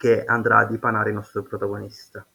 che 0.00 0.24
andrà 0.24 0.60
a 0.60 0.64
dipanare 0.64 1.10
il 1.10 1.16
nostro 1.16 1.42
protagonista. 1.42 2.26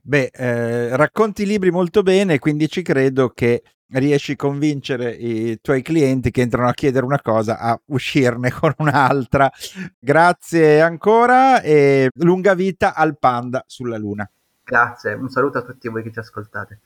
Beh, 0.00 0.30
eh, 0.32 0.96
racconti 0.96 1.44
libri 1.44 1.70
molto 1.70 2.02
bene, 2.02 2.38
quindi 2.38 2.66
ci 2.66 2.80
credo 2.80 3.28
che 3.28 3.62
riesci 3.88 4.32
a 4.32 4.36
convincere 4.36 5.10
i 5.10 5.58
tuoi 5.60 5.82
clienti 5.82 6.30
che 6.30 6.40
entrano 6.40 6.68
a 6.68 6.72
chiedere 6.72 7.04
una 7.04 7.20
cosa 7.20 7.58
a 7.58 7.78
uscirne 7.88 8.50
con 8.50 8.72
un'altra. 8.78 9.52
Grazie 9.98 10.80
ancora 10.80 11.60
e 11.60 12.08
lunga 12.14 12.54
vita 12.54 12.94
al 12.94 13.18
panda 13.18 13.62
sulla 13.66 13.98
luna. 13.98 14.26
Grazie, 14.64 15.12
un 15.12 15.28
saluto 15.28 15.58
a 15.58 15.62
tutti 15.62 15.88
voi 15.88 16.02
che 16.02 16.10
ci 16.10 16.20
ascoltate. 16.20 16.80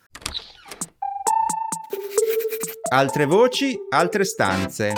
Altre 2.91 3.25
voci, 3.25 3.79
altre 3.91 4.25
stanze. 4.25 4.95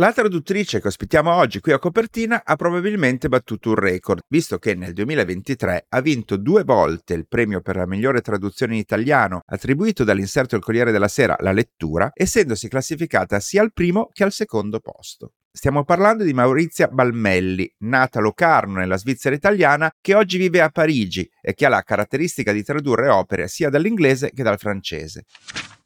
La 0.00 0.14
traduttrice 0.14 0.80
che 0.80 0.86
ospitiamo 0.86 1.30
oggi 1.30 1.60
qui 1.60 1.72
a 1.72 1.78
Copertina 1.78 2.42
ha 2.42 2.56
probabilmente 2.56 3.28
battuto 3.28 3.68
un 3.68 3.74
record, 3.74 4.22
visto 4.28 4.58
che 4.58 4.74
nel 4.74 4.94
2023 4.94 5.86
ha 5.90 6.00
vinto 6.00 6.38
due 6.38 6.64
volte 6.64 7.12
il 7.12 7.26
premio 7.28 7.60
per 7.60 7.76
la 7.76 7.86
migliore 7.86 8.22
traduzione 8.22 8.72
in 8.74 8.78
italiano 8.78 9.42
attribuito 9.44 10.02
dall'inserto 10.02 10.54
del 10.54 10.64
Corriere 10.64 10.90
della 10.90 11.06
Sera 11.06 11.36
La 11.40 11.52
Lettura, 11.52 12.12
essendosi 12.14 12.66
classificata 12.68 13.40
sia 13.40 13.60
al 13.60 13.74
primo 13.74 14.08
che 14.10 14.24
al 14.24 14.32
secondo 14.32 14.80
posto. 14.80 15.32
Stiamo 15.52 15.84
parlando 15.84 16.24
di 16.24 16.32
Maurizia 16.32 16.88
Balmelli, 16.88 17.70
nata 17.80 18.20
a 18.20 18.22
Locarno 18.22 18.78
nella 18.78 18.96
Svizzera 18.96 19.34
italiana, 19.34 19.90
che 20.00 20.14
oggi 20.14 20.38
vive 20.38 20.62
a 20.62 20.70
Parigi 20.70 21.28
e 21.42 21.52
che 21.52 21.66
ha 21.66 21.68
la 21.68 21.82
caratteristica 21.82 22.52
di 22.52 22.62
tradurre 22.62 23.08
opere 23.08 23.48
sia 23.48 23.68
dall'inglese 23.68 24.30
che 24.30 24.44
dal 24.44 24.58
francese. 24.58 25.24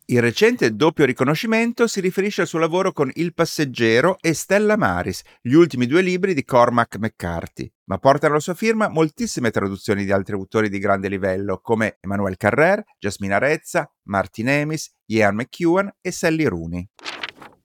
Il 0.06 0.20
recente 0.20 0.76
doppio 0.76 1.06
riconoscimento 1.06 1.86
si 1.86 2.00
riferisce 2.00 2.42
al 2.42 2.46
suo 2.46 2.58
lavoro 2.58 2.92
con 2.92 3.10
Il 3.14 3.32
Passeggero 3.32 4.18
e 4.20 4.34
Stella 4.34 4.76
Maris, 4.76 5.22
gli 5.40 5.54
ultimi 5.54 5.86
due 5.86 6.02
libri 6.02 6.34
di 6.34 6.44
Cormac 6.44 6.96
McCarthy, 6.98 7.72
ma 7.84 7.96
portano 7.96 8.34
la 8.34 8.40
sua 8.40 8.52
firma 8.52 8.90
moltissime 8.90 9.50
traduzioni 9.50 10.04
di 10.04 10.12
altri 10.12 10.34
autori 10.34 10.68
di 10.68 10.78
grande 10.78 11.08
livello 11.08 11.58
come 11.62 11.96
Emmanuel 12.00 12.36
Carrer, 12.36 12.84
Jasmine 12.98 13.32
Arezza, 13.32 13.90
Martin 14.02 14.50
Emis, 14.50 14.94
Ian 15.06 15.36
McEwan 15.36 15.90
e 16.02 16.10
Sally 16.10 16.44
Rooney. 16.44 16.86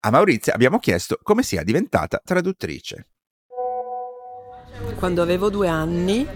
A 0.00 0.10
Maurizia 0.10 0.52
abbiamo 0.52 0.78
chiesto 0.78 1.18
come 1.22 1.42
sia 1.42 1.62
diventata 1.62 2.20
traduttrice. 2.22 3.06
Quando 4.98 5.22
avevo 5.22 5.48
due 5.48 5.68
anni, 5.68 6.26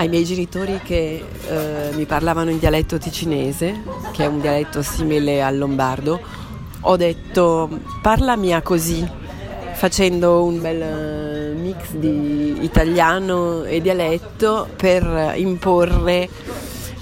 ai 0.00 0.08
miei 0.08 0.24
genitori 0.24 0.80
che 0.82 1.22
eh, 1.48 1.90
mi 1.92 2.06
parlavano 2.06 2.48
in 2.48 2.58
dialetto 2.58 2.96
ticinese, 2.96 3.82
che 4.12 4.24
è 4.24 4.26
un 4.26 4.40
dialetto 4.40 4.80
simile 4.80 5.42
al 5.42 5.58
lombardo, 5.58 6.18
ho 6.80 6.96
detto 6.96 7.68
parlami 8.00 8.58
così, 8.62 9.06
facendo 9.74 10.42
un 10.44 10.58
bel 10.58 10.80
eh, 10.80 11.52
mix 11.54 11.92
di 11.92 12.64
italiano 12.64 13.64
e 13.64 13.82
dialetto 13.82 14.68
per 14.74 15.34
imporre 15.36 16.30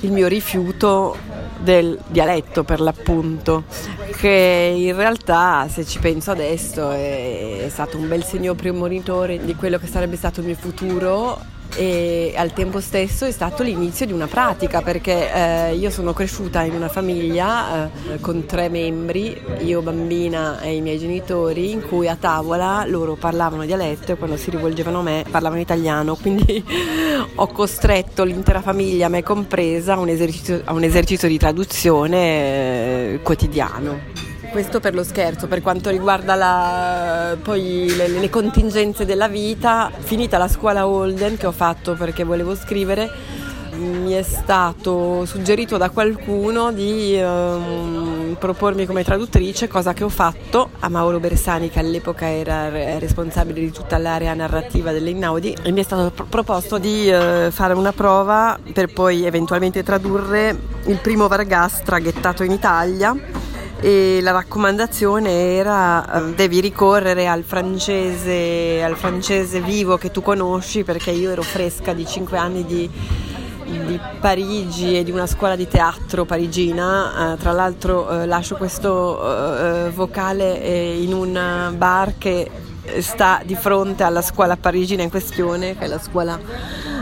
il 0.01 0.11
mio 0.11 0.27
rifiuto 0.27 1.17
del 1.61 1.97
dialetto 2.09 2.65
per 2.65 2.81
l'appunto, 2.81 3.63
che 4.17 4.75
in 4.77 4.97
realtà 4.97 5.69
se 5.71 5.87
ci 5.87 6.01
penso 6.01 6.33
adesso 6.33 6.91
è, 6.91 7.65
è 7.65 7.69
stato 7.69 7.97
un 7.97 8.09
bel 8.09 8.25
segno 8.25 8.57
premonitore 8.57 9.39
di 9.45 9.55
quello 9.55 9.79
che 9.79 9.87
sarebbe 9.87 10.17
stato 10.17 10.41
il 10.41 10.47
mio 10.47 10.57
futuro 10.57 11.57
e 11.77 12.33
al 12.37 12.53
tempo 12.53 12.81
stesso 12.81 13.25
è 13.25 13.31
stato 13.31 13.63
l'inizio 13.63 14.07
di 14.07 14.13
una 14.13 14.27
pratica 14.27 14.83
perché 14.83 15.33
eh, 15.33 15.75
io 15.75 15.91
sono 15.91 16.13
cresciuta 16.13 16.63
in 16.63 16.75
una 16.75 16.89
famiglia 16.89 17.91
eh, 17.91 18.21
con 18.21 18.47
tre 18.47 18.69
membri, 18.69 19.41
io 19.61 19.81
bambina 19.83 20.61
e 20.61 20.75
i 20.75 20.81
miei 20.81 20.99
genitori, 20.99 21.71
in 21.71 21.87
cui 21.87 22.09
a 22.09 22.17
tavola 22.17 22.85
loro 22.87 23.15
parlavano 23.15 23.65
dialetto 23.65 24.13
e 24.13 24.17
quando 24.17 24.37
si 24.37 24.51
rivolgevano 24.51 25.01
a 25.01 25.03
me 25.03 25.25
parlavano 25.29 25.61
italiano, 25.61 26.17
quindi 26.21 26.65
ho 27.35 27.47
costretto 27.49 28.25
l'intera 28.25 28.61
famiglia, 28.61 29.09
me 29.09 29.23
compresa, 29.23 29.95
a 29.95 29.99
un 29.99 30.09
esercizio, 30.09 30.61
a 30.65 30.73
un 30.73 30.83
esercizio 30.83 31.29
di 31.29 31.39
traduzione 31.39 33.15
eh, 33.15 33.21
quotidiano. 33.23 34.28
Questo 34.51 34.81
per 34.81 34.95
lo 34.95 35.05
scherzo, 35.05 35.47
per 35.47 35.61
quanto 35.61 35.91
riguarda 35.91 36.35
la, 36.35 37.37
poi 37.41 37.95
le, 37.95 38.09
le, 38.09 38.31
contingenze 38.31 39.05
della 39.05 39.29
vita, 39.29 39.91
finita 39.99 40.39
la 40.39 40.49
scuola 40.49 40.87
Holden 40.87 41.37
che 41.37 41.47
ho 41.47 41.53
fatto 41.53 41.95
perché 41.95 42.25
volevo 42.25 42.57
scrivere, 42.57 43.11
mi 43.79 44.13
è 44.13 44.23
stato 44.23 45.25
suggerito 45.27 45.77
da 45.77 45.91
qualcuno 45.91 46.73
di 46.73 47.21
um, 47.23 48.37
propormi 48.39 48.87
come 48.87 49.05
traduttrice, 49.05 49.69
cosa 49.69 49.93
che 49.93 50.03
ho 50.03 50.09
fatto. 50.09 50.71
A 50.81 50.89
Mauro 50.89 51.21
Bersani 51.21 51.69
che 51.71 51.79
all'epoca 51.79 52.29
era 52.29 52.99
responsabile 52.99 53.61
di 53.61 53.71
tutta 53.71 53.99
l'area 53.99 54.35
narrativa 54.35 54.93
dell'Innaudi 54.93 55.57
e 55.63 55.71
mi 55.71 55.81
è 55.81 55.85
stato 55.85 56.11
pr- 56.11 56.29
proposto 56.29 56.79
di 56.79 57.11
uh, 57.11 57.51
fare 57.51 57.75
una 57.75 57.93
prova 57.93 58.59
per 58.73 58.93
poi 58.93 59.25
eventualmente 59.25 59.83
tradurre 59.83 60.57
il 60.87 60.97
primo 60.97 61.29
Vargas 61.29 61.83
traghettato 61.83 62.43
in 62.43 62.51
Italia 62.51 63.15
e 63.81 64.19
la 64.23 64.33
raccomandazione 64.33 65.55
era 65.55 66.27
eh, 66.27 66.35
devi 66.35 66.61
ricorrere 66.61 67.29
al 67.29 67.45
francese, 67.45 68.83
al 68.83 68.97
francese 68.97 69.61
vivo 69.61 69.97
che 69.97 70.11
tu 70.11 70.21
conosci 70.21 70.83
perché 70.83 71.11
io 71.11 71.31
ero 71.31 71.43
fresca 71.43 71.93
di 71.93 72.05
5 72.05 72.37
anni 72.37 72.65
di, 72.65 72.91
di 73.65 74.01
Parigi 74.21 74.99
e 74.99 75.05
di 75.05 75.13
una 75.13 75.27
scuola 75.27 75.55
di 75.55 75.69
teatro 75.69 76.25
parigina, 76.25 77.35
eh, 77.35 77.37
tra 77.37 77.53
l'altro 77.53 78.11
eh, 78.11 78.27
lascio 78.27 78.57
questo 78.57 79.57
eh, 79.57 79.87
eh 79.87 79.91
vocale 79.91 80.95
in 80.99 81.13
un 81.13 81.75
bar 81.77 82.15
che 82.19 82.51
sta 83.01 83.43
di 83.45 83.55
fronte 83.55 84.03
alla 84.03 84.23
scuola 84.23 84.57
parigina 84.57 85.03
in 85.03 85.11
questione, 85.11 85.77
che 85.77 85.85
è 85.85 85.89
la 85.89 86.01
scuola 86.01 86.39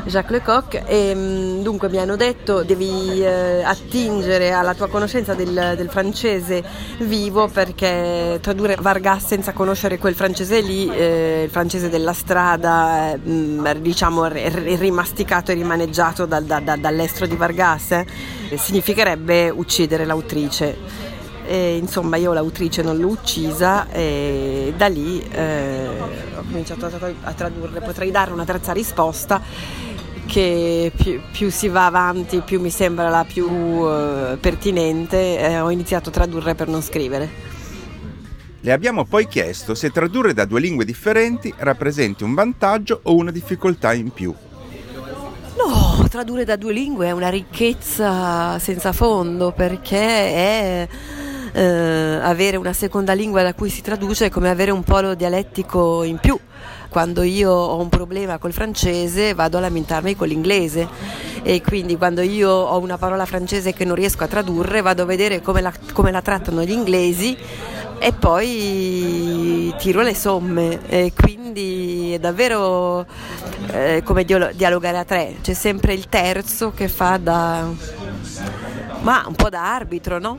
Jacques 0.06 0.30
Lecoq, 0.30 0.82
e 0.86 1.14
mm, 1.14 1.62
dunque 1.62 1.88
mi 1.88 1.98
hanno 1.98 2.14
detto 2.14 2.62
devi 2.62 3.20
eh, 3.20 3.62
attingere 3.64 4.52
alla 4.52 4.72
tua 4.72 4.88
conoscenza 4.88 5.34
del, 5.34 5.74
del, 5.76 5.88
francese 5.88 6.62
vivo 7.00 7.48
perché 7.48 8.38
tradurre 8.40 8.76
Vargas 8.80 9.26
senza 9.26 9.52
conoscere 9.52 9.98
quel 9.98 10.14
francese 10.14 10.60
lì, 10.60 10.88
eh, 10.88 11.42
il 11.44 11.50
francese 11.50 11.88
della 11.88 12.12
strada, 12.12 13.14
eh, 13.14 13.18
mm, 13.18 13.66
diciamo 13.78 14.26
rimasticato 14.26 15.50
e 15.50 15.54
rimaneggiato 15.54 16.24
dal, 16.24 16.44
da, 16.44 16.60
da, 16.60 16.76
dall'estro 16.76 17.26
di 17.26 17.34
Vargas, 17.34 17.90
eh, 17.90 18.04
significherebbe 18.56 19.50
uccidere 19.50 20.04
l'autrice. 20.04 21.14
E, 21.48 21.76
insomma 21.76 22.16
io 22.16 22.32
l'autrice 22.32 22.82
non 22.82 22.98
l'ho 22.98 23.08
uccisa 23.08 23.88
e 23.90 24.72
da 24.76 24.86
lì 24.86 25.20
eh, 25.30 25.86
ho 26.36 26.42
cominciato 26.42 26.86
a, 26.86 27.32
tradurre, 27.32 27.80
potrei 27.80 28.10
dare 28.10 28.32
una 28.32 28.44
terza 28.44 28.72
risposta 28.72 29.40
che 30.26 30.92
più, 30.94 31.20
più, 31.32 31.50
si 31.50 31.68
va 31.68 31.86
avanti 31.86 32.40
più 32.40 32.60
mi 32.60 32.70
sembra 32.70 33.08
la 33.08 33.24
più 33.24 33.48
eh, 33.48 34.36
pertinente, 34.40 35.38
eh, 35.38 35.60
ho 35.60 35.70
iniziato 35.70 36.10
a 36.10 36.12
tradurre 36.12 36.54
per 36.54 36.68
non 36.68 36.82
scrivere. 36.82 37.54
Le 38.60 38.72
abbiamo 38.72 39.04
poi 39.04 39.28
chiesto 39.28 39.74
se 39.74 39.90
tradurre 39.90 40.34
da 40.34 40.44
due 40.44 40.60
lingue 40.60 40.84
differenti 40.84 41.54
rappresenti 41.56 42.24
un 42.24 42.34
vantaggio 42.34 43.00
o 43.04 43.14
una 43.14 43.30
difficoltà 43.30 43.94
in 43.94 44.10
più. 44.10 44.34
No, 45.56 46.06
tradurre 46.08 46.44
da 46.44 46.56
due 46.56 46.72
lingue 46.72 47.06
è 47.06 47.12
una 47.12 47.28
ricchezza 47.28 48.58
senza 48.58 48.92
fondo 48.92 49.52
perché 49.52 49.96
è 49.96 50.88
eh, 51.52 52.18
avere 52.20 52.56
una 52.56 52.72
seconda 52.72 53.14
lingua 53.14 53.42
da 53.42 53.54
cui 53.54 53.70
si 53.70 53.80
traduce 53.80 54.26
è 54.26 54.30
come 54.30 54.50
avere 54.50 54.70
un 54.70 54.82
polo 54.82 55.14
dialettico 55.14 56.02
in 56.02 56.18
più. 56.18 56.38
Quando 56.88 57.22
io 57.22 57.50
ho 57.50 57.80
un 57.80 57.88
problema 57.88 58.38
col 58.38 58.52
francese 58.52 59.34
vado 59.34 59.58
a 59.58 59.60
lamentarmi 59.60 60.16
con 60.16 60.28
l'inglese. 60.28 60.88
E 61.42 61.62
quindi 61.62 61.96
quando 61.96 62.22
io 62.22 62.50
ho 62.50 62.78
una 62.78 62.98
parola 62.98 63.24
francese 63.24 63.72
che 63.72 63.84
non 63.84 63.94
riesco 63.94 64.24
a 64.24 64.28
tradurre 64.28 64.80
vado 64.80 65.02
a 65.02 65.06
vedere 65.06 65.40
come 65.40 65.60
la, 65.60 65.72
come 65.92 66.10
la 66.10 66.22
trattano 66.22 66.62
gli 66.62 66.72
inglesi 66.72 67.36
e 67.98 68.12
poi 68.12 69.74
tiro 69.78 70.02
le 70.02 70.14
somme. 70.14 70.80
E 70.88 71.12
quindi 71.14 72.12
è 72.14 72.18
davvero 72.18 73.06
eh, 73.70 74.02
come 74.04 74.24
dialogare 74.24 74.98
a 74.98 75.04
tre, 75.04 75.36
c'è 75.42 75.54
sempre 75.54 75.94
il 75.94 76.08
terzo 76.08 76.72
che 76.72 76.88
fa 76.88 77.16
da 77.16 77.68
ma 79.00 79.24
un 79.26 79.34
po' 79.34 79.48
da 79.48 79.72
arbitro, 79.72 80.18
no? 80.18 80.38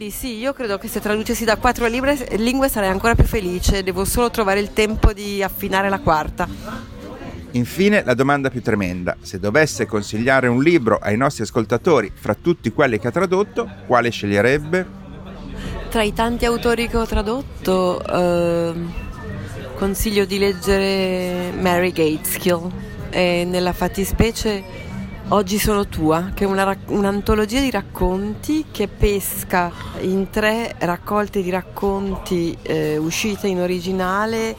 Quindi 0.00 0.16
sì, 0.16 0.38
io 0.38 0.54
credo 0.54 0.78
che 0.78 0.88
se 0.88 0.98
traducessi 0.98 1.44
da 1.44 1.58
quattro 1.58 1.86
libre, 1.86 2.16
lingue 2.38 2.70
sarei 2.70 2.88
ancora 2.88 3.14
più 3.14 3.24
felice, 3.24 3.82
devo 3.82 4.06
solo 4.06 4.30
trovare 4.30 4.58
il 4.58 4.72
tempo 4.72 5.12
di 5.12 5.42
affinare 5.42 5.90
la 5.90 5.98
quarta. 5.98 6.48
Infine 7.50 8.02
la 8.02 8.14
domanda 8.14 8.48
più 8.48 8.62
tremenda, 8.62 9.14
se 9.20 9.38
dovesse 9.38 9.84
consigliare 9.84 10.48
un 10.48 10.62
libro 10.62 10.96
ai 10.96 11.18
nostri 11.18 11.42
ascoltatori 11.42 12.10
fra 12.14 12.34
tutti 12.34 12.72
quelli 12.72 12.98
che 12.98 13.08
ha 13.08 13.10
tradotto, 13.10 13.68
quale 13.86 14.08
sceglierebbe? 14.08 14.86
Tra 15.90 16.02
i 16.02 16.14
tanti 16.14 16.46
autori 16.46 16.88
che 16.88 16.96
ho 16.96 17.04
tradotto, 17.04 18.02
eh, 18.02 18.72
consiglio 19.74 20.24
di 20.24 20.38
leggere 20.38 21.52
Mary 21.60 21.92
Gateskill 21.92 22.70
e 23.10 23.44
nella 23.46 23.74
fattispecie 23.74 24.88
Oggi 25.32 25.60
sono 25.60 25.86
tua, 25.86 26.32
che 26.34 26.42
è 26.42 26.46
una, 26.48 26.76
un'antologia 26.86 27.60
di 27.60 27.70
racconti 27.70 28.64
che 28.72 28.88
pesca 28.88 29.70
in 30.00 30.28
tre 30.28 30.74
raccolte 30.78 31.40
di 31.40 31.50
racconti 31.50 32.58
eh, 32.62 32.96
uscite 32.96 33.46
in 33.46 33.60
originale 33.60 34.56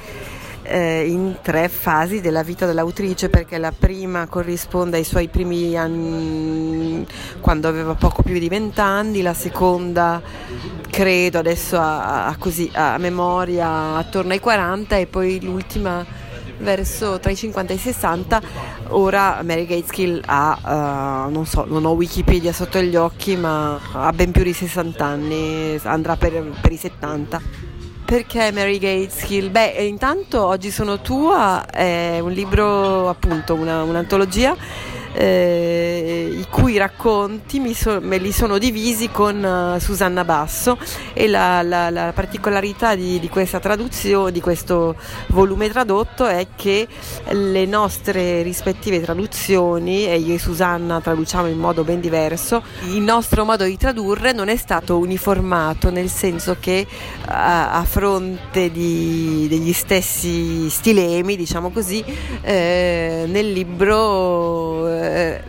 eh, 0.63 1.09
in 1.09 1.39
tre 1.41 1.67
fasi 1.67 2.21
della 2.21 2.41
vita 2.41 2.65
dell'autrice 2.65 3.27
perché 3.27 3.57
la 3.57 3.73
prima 3.77 4.27
corrisponde 4.27 4.95
ai 4.95 5.03
suoi 5.03 5.27
primi 5.27 5.75
anni 5.75 7.05
quando 7.41 7.67
aveva 7.67 7.95
poco 7.95 8.23
più 8.23 8.39
di 8.39 8.47
vent'anni, 8.47 9.21
la 9.21 9.33
seconda 9.33 10.21
credo 10.89 11.37
adesso 11.37 11.77
a, 11.77 12.27
a, 12.27 12.37
così, 12.37 12.71
a 12.73 12.97
memoria 12.97 13.95
attorno 13.97 14.31
ai 14.31 14.39
40 14.39 14.95
e 14.95 15.05
poi 15.05 15.43
l'ultima 15.43 16.20
verso 16.61 17.19
tra 17.19 17.31
i 17.31 17.35
50 17.35 17.73
e 17.73 17.75
i 17.75 17.79
60 17.79 18.41
ora 18.89 19.41
Mary 19.43 19.65
Gateskill 19.65 20.21
ha 20.25 21.27
uh, 21.27 21.31
non 21.31 21.45
so 21.45 21.65
non 21.67 21.85
ho 21.85 21.91
Wikipedia 21.91 22.53
sotto 22.53 22.81
gli 22.81 22.95
occhi 22.95 23.35
ma 23.35 23.79
ha 23.93 24.11
ben 24.13 24.31
più 24.31 24.43
di 24.43 24.53
60 24.53 25.05
anni 25.05 25.79
andrà 25.83 26.15
per, 26.15 26.51
per 26.61 26.71
i 26.71 26.77
70 26.77 27.41
perché 28.11 28.51
Mary 28.51 28.77
Gateskill? 28.77 29.49
Beh, 29.51 29.85
intanto 29.87 30.43
oggi 30.43 30.69
sono 30.69 30.99
tua, 30.99 31.65
è 31.65 32.19
un 32.19 32.31
libro, 32.31 33.07
appunto, 33.07 33.53
una, 33.53 33.83
un'antologia 33.83 34.53
eh, 35.13 36.35
i 36.37 36.45
cui 36.49 36.77
racconti 36.77 37.73
so, 37.73 37.99
me 38.01 38.17
li 38.17 38.31
sono 38.31 38.57
divisi 38.57 39.09
con 39.09 39.43
uh, 39.43 39.79
Susanna 39.79 40.23
Basso 40.23 40.77
e 41.13 41.27
la, 41.27 41.61
la, 41.61 41.89
la 41.89 42.11
particolarità 42.13 42.95
di, 42.95 43.19
di, 43.19 43.29
questa 43.29 43.59
traduzione, 43.59 44.31
di 44.31 44.41
questo 44.41 44.95
volume 45.27 45.69
tradotto 45.69 46.25
è 46.25 46.47
che 46.55 46.87
le 47.29 47.65
nostre 47.65 48.41
rispettive 48.41 49.01
traduzioni, 49.01 50.05
e 50.05 50.17
io 50.17 50.35
e 50.35 50.39
Susanna 50.39 51.01
traduciamo 51.01 51.47
in 51.47 51.57
modo 51.57 51.83
ben 51.83 51.99
diverso, 51.99 52.63
il 52.87 53.01
nostro 53.01 53.45
modo 53.45 53.63
di 53.63 53.77
tradurre 53.77 54.31
non 54.31 54.47
è 54.47 54.55
stato 54.55 54.97
uniformato, 54.97 55.89
nel 55.89 56.09
senso 56.09 56.57
che 56.59 56.85
a, 57.25 57.73
a 57.73 57.83
fronte 57.83 58.71
di, 58.71 59.47
degli 59.49 59.73
stessi 59.73 60.69
stilemi, 60.69 61.35
diciamo 61.35 61.71
così, 61.71 62.03
eh, 62.41 63.25
nel 63.27 63.51
libro 63.51 65.00
eh, 65.01 65.41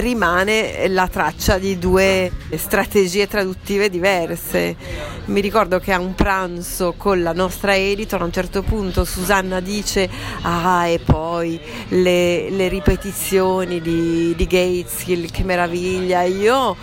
rimane 0.00 0.88
la 0.88 1.06
traccia 1.08 1.58
di 1.58 1.78
due 1.78 2.30
strategie 2.56 3.28
traduttive 3.28 3.88
diverse. 3.88 4.76
Mi 5.26 5.40
ricordo 5.40 5.78
che 5.78 5.92
a 5.92 5.98
un 5.98 6.14
pranzo 6.14 6.94
con 6.96 7.22
la 7.22 7.32
nostra 7.32 7.76
editor 7.76 8.20
a 8.20 8.24
un 8.24 8.32
certo 8.32 8.62
punto 8.62 9.04
Susanna 9.04 9.60
dice 9.60 10.08
ah 10.42 10.86
e 10.86 10.98
poi 10.98 11.58
le, 11.88 12.50
le 12.50 12.68
ripetizioni 12.68 13.80
di, 13.80 14.34
di 14.36 14.46
Gates, 14.46 15.04
che 15.30 15.44
meraviglia, 15.44 16.22
io 16.22 16.76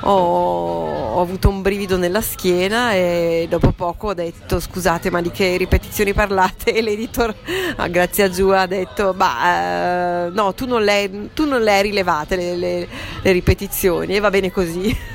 ho, 0.00 1.14
ho, 1.14 1.20
avuto 1.20 1.48
un 1.48 1.62
brivido 1.62 1.96
nella 1.96 2.20
schiena 2.20 2.92
e 2.92 3.46
dopo 3.48 3.72
poco 3.72 4.08
ho 4.08 4.14
detto 4.14 4.60
scusate 4.60 5.10
ma 5.10 5.20
di 5.20 5.30
che 5.30 5.56
ripetizioni 5.56 6.12
parlate? 6.12 6.72
E 6.72 6.82
l'editor 6.82 7.34
ah, 7.76 7.88
grazie 7.88 8.24
a 8.24 8.28
Giù 8.28 8.48
ha 8.48 8.66
detto 8.66 9.14
bah, 9.14 10.26
eh, 10.26 10.30
no 10.30 10.54
tu 10.54 10.66
non, 10.66 10.82
le, 10.82 11.30
tu 11.32 11.46
non 11.46 11.62
le 11.62 11.72
hai 11.72 11.82
rilevate 11.82 12.36
le, 12.36 12.56
le, 12.56 12.88
le 13.22 13.32
ripetizioni. 13.32 14.14
E 14.16 14.20
va 14.20 14.30
bene 14.30 14.50
così 14.50 15.14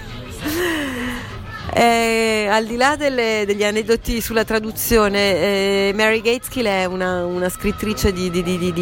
Eh, 1.74 2.48
al 2.52 2.66
di 2.66 2.76
là 2.76 2.98
delle, 2.98 3.44
degli 3.46 3.64
aneddoti 3.64 4.20
sulla 4.20 4.44
traduzione, 4.44 5.36
eh, 5.38 5.92
Mary 5.96 6.20
Gateskill 6.22 6.66
è 6.66 6.86
una, 6.86 7.26
una 7.26 7.48
scrittrice 7.48 8.12
di, 8.12 8.30
di, 8.30 8.44
di, 8.44 8.74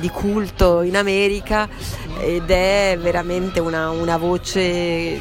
di, 0.00 0.10
culto 0.10 0.82
in 0.82 0.96
America 0.96 1.68
ed 2.18 2.50
è 2.50 2.98
veramente 3.00 3.60
una, 3.60 3.90
una 3.90 4.16
voce, 4.16 5.20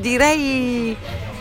direi 0.00 0.96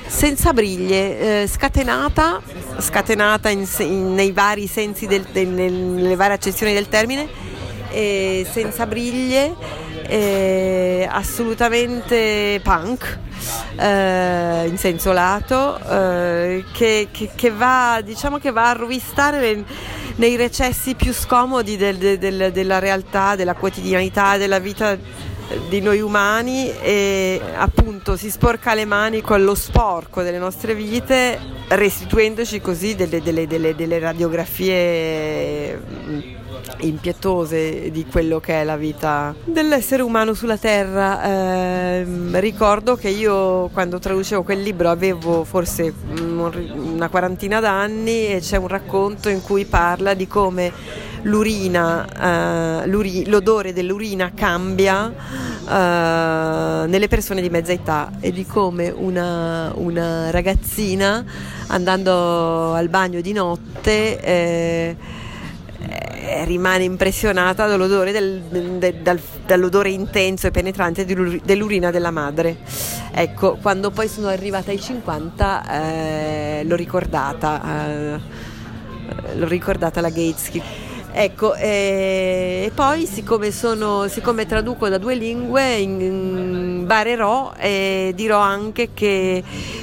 senza 0.07 0.51
briglie, 0.51 1.43
eh, 1.43 1.47
scatenata, 1.47 2.41
scatenata 2.79 3.47
in, 3.49 3.65
in, 3.79 4.13
nei 4.13 4.33
vari 4.33 4.67
sensi, 4.67 5.07
del, 5.07 5.25
del, 5.31 5.47
nelle 5.47 6.15
varie 6.15 6.35
accezioni 6.35 6.73
del 6.73 6.89
termine, 6.89 7.29
senza 7.93 8.85
briglie, 8.85 9.84
assolutamente 11.09 12.59
punk 12.63 13.19
eh, 13.77 14.67
in 14.67 14.77
senso 14.77 15.11
lato 15.11 15.79
eh, 15.79 16.63
che, 16.71 17.07
che, 17.11 17.29
che, 17.35 17.51
va, 17.51 18.01
diciamo 18.03 18.37
che 18.37 18.51
va 18.51 18.69
a 18.69 18.73
rovistare 18.73 19.39
nei, 19.39 19.65
nei 20.15 20.35
recessi 20.35 20.95
più 20.95 21.13
scomodi 21.13 21.77
del, 21.77 22.17
del, 22.17 22.51
della 22.51 22.79
realtà, 22.79 23.35
della 23.35 23.53
quotidianità, 23.53 24.37
della 24.37 24.59
vita 24.59 24.97
di 25.69 25.79
noi 25.79 25.99
umani 25.99 26.71
e 26.79 27.39
appunto 27.55 28.17
si 28.17 28.31
sporca 28.31 28.73
le 28.73 28.85
mani 28.85 29.21
con 29.21 29.43
lo 29.43 29.53
sporco 29.53 30.23
delle 30.23 30.39
nostre 30.39 30.73
vite 30.73 31.39
restituendoci 31.67 32.59
così 32.61 32.95
delle, 32.95 33.21
delle, 33.21 33.45
delle, 33.45 33.75
delle 33.75 33.99
radiografie 33.99 35.79
impietose 36.79 37.91
di 37.91 38.05
quello 38.05 38.39
che 38.39 38.61
è 38.61 38.63
la 38.63 38.77
vita 38.77 39.33
dell'essere 39.43 40.01
umano 40.01 40.33
sulla 40.33 40.57
Terra. 40.57 41.23
Eh, 41.23 42.05
ricordo 42.39 42.95
che 42.95 43.09
io 43.09 43.69
quando 43.69 43.99
traducevo 43.99 44.43
quel 44.43 44.61
libro 44.61 44.89
avevo 44.89 45.43
forse 45.43 45.93
una 46.19 47.09
quarantina 47.09 47.59
d'anni 47.59 48.27
e 48.27 48.39
c'è 48.39 48.57
un 48.57 48.67
racconto 48.67 49.29
in 49.29 49.41
cui 49.41 49.65
parla 49.65 50.13
di 50.13 50.27
come 50.27 50.71
l'urina, 51.23 52.81
eh, 52.83 52.87
l'uri, 52.87 53.27
l'odore 53.27 53.73
dell'urina 53.73 54.31
cambia 54.33 55.11
eh, 55.67 56.87
nelle 56.87 57.07
persone 57.07 57.41
di 57.41 57.49
mezza 57.49 57.71
età 57.71 58.11
e 58.19 58.31
di 58.31 58.45
come 58.45 58.89
una, 58.89 59.71
una 59.75 60.29
ragazzina 60.31 61.23
andando 61.67 62.73
al 62.73 62.89
bagno 62.89 63.21
di 63.21 63.33
notte 63.33 64.95
eh, 66.25 66.41
eh, 66.41 66.45
rimane 66.45 66.83
impressionata 66.83 67.67
dall'odore, 67.67 68.11
del, 68.11 68.41
del, 68.41 68.95
dal, 68.95 69.19
dall'odore 69.45 69.89
intenso 69.89 70.47
e 70.47 70.51
penetrante 70.51 71.05
dell'urina 71.05 71.91
della 71.91 72.11
madre. 72.11 72.57
Ecco, 73.11 73.57
quando 73.61 73.91
poi 73.91 74.07
sono 74.07 74.27
arrivata 74.27 74.71
ai 74.71 74.79
50 74.79 75.69
eh, 75.69 76.63
l'ho 76.65 76.75
ricordata, 76.75 77.61
eh, 77.87 78.19
l'ho 79.35 79.47
ricordata 79.47 80.01
la 80.01 80.09
Gatesky. 80.09 80.61
Ecco, 81.17 81.55
eh, 81.55 82.63
e 82.65 82.71
poi 82.75 83.05
siccome, 83.05 83.49
sono, 83.51 84.09
siccome 84.09 84.45
traduco 84.45 84.89
da 84.89 84.97
due 84.97 85.15
lingue, 85.15 85.77
in, 85.77 86.01
in 86.01 86.83
barerò 86.85 87.53
e 87.57 88.11
dirò 88.13 88.39
anche 88.39 88.89
che 88.93 89.41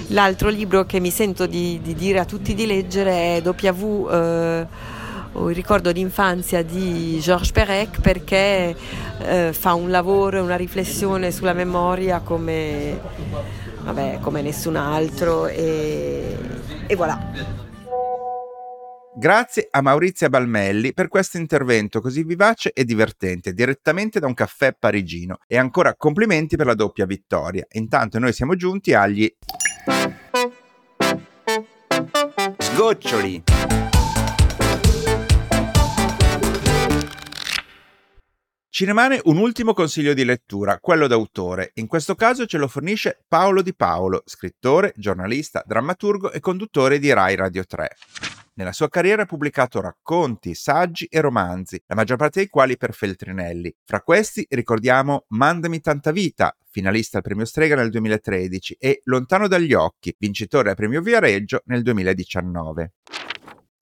l'altro 0.09 0.51
libro 0.51 0.85
che 0.85 1.01
mi 1.01 1.11
sento 1.11 1.47
di, 1.47 1.81
di 1.83 1.95
dire 1.95 2.19
a 2.19 2.27
tutti 2.27 2.53
di 2.53 2.67
leggere 2.67 3.39
è 3.39 3.43
W. 3.43 4.67
Eh, 5.33 5.39
o 5.39 5.51
il 5.51 5.55
ricordo 5.55 5.93
d'infanzia 5.93 6.63
di 6.63 7.19
Georges 7.21 7.53
Perec 7.53 8.01
perché 8.01 8.75
eh, 9.19 9.53
fa 9.53 9.75
un 9.75 9.91
lavoro 9.91 10.39
e 10.39 10.41
una 10.41 10.57
riflessione 10.57 11.31
sulla 11.31 11.53
memoria 11.53 12.21
come, 12.21 13.01
vabbè, 13.83 14.19
come 14.21 14.43
nessun 14.43 14.77
altro 14.77 15.47
e, 15.47 16.37
e 16.87 16.97
voilà. 16.97 17.61
Grazie 19.15 19.69
a 19.71 19.83
Maurizia 19.83 20.31
Balmelli 20.31 20.95
per 20.95 21.09
questo 21.09 21.37
intervento 21.37 22.01
così 22.01 22.23
vivace 22.23 22.73
e 22.73 22.85
divertente, 22.85 23.53
direttamente 23.53 24.19
da 24.19 24.27
un 24.27 24.33
caffè 24.33 24.75
parigino. 24.77 25.39
E 25.47 25.59
ancora 25.59 25.95
complimenti 25.97 26.57
per 26.57 26.65
la 26.65 26.75
doppia 26.75 27.05
vittoria. 27.05 27.67
Intanto 27.73 28.19
noi 28.19 28.33
siamo 28.33 28.57
giunti 28.57 28.95
agli 28.95 29.31
sgoccioli. 32.57 33.43
Ci 38.75 38.87
rimane 38.87 39.21
un 39.25 39.37
ultimo 39.37 39.75
consiglio 39.75 40.15
di 40.15 40.25
lettura, 40.25 40.79
quello 40.79 41.07
d'autore. 41.07 41.73
In 41.75 41.87
questo 41.87 42.15
caso 42.15 42.47
ce 42.47 42.57
lo 42.57 42.69
fornisce 42.69 43.23
Paolo 43.29 43.61
Di 43.61 43.75
Paolo, 43.75 44.23
scrittore, 44.25 44.95
giornalista, 44.97 45.63
drammaturgo 45.67 46.33
e 46.33 46.41
conduttore 46.41 46.99
di 46.99 47.13
Rai 47.13 47.37
Radio 47.37 47.67
3. 47.67 47.91
Nella 48.55 48.73
sua 48.73 48.89
carriera 48.89 49.25
ha 49.25 49.27
pubblicato 49.27 49.83
racconti, 49.83 50.55
saggi 50.55 51.05
e 51.11 51.21
romanzi, 51.21 51.83
la 51.85 51.95
maggior 51.95 52.17
parte 52.17 52.39
dei 52.39 52.49
quali 52.49 52.79
per 52.79 52.95
Feltrinelli. 52.95 53.77
Fra 53.85 54.01
questi 54.01 54.47
ricordiamo 54.49 55.27
Mandami 55.29 55.83
tanta 55.83 56.11
vita, 56.11 56.57
finalista 56.71 57.19
al 57.19 57.25
premio 57.25 57.45
Strega 57.45 57.77
nel 57.77 57.91
2013, 57.91 58.79
e 58.81 59.03
Lontano 59.05 59.49
dagli 59.49 59.75
occhi, 59.75 60.17
vincitore 60.19 60.71
al 60.71 60.77
premio 60.77 61.03
Viareggio 61.03 61.61
nel 61.67 61.83
2019. 61.83 62.93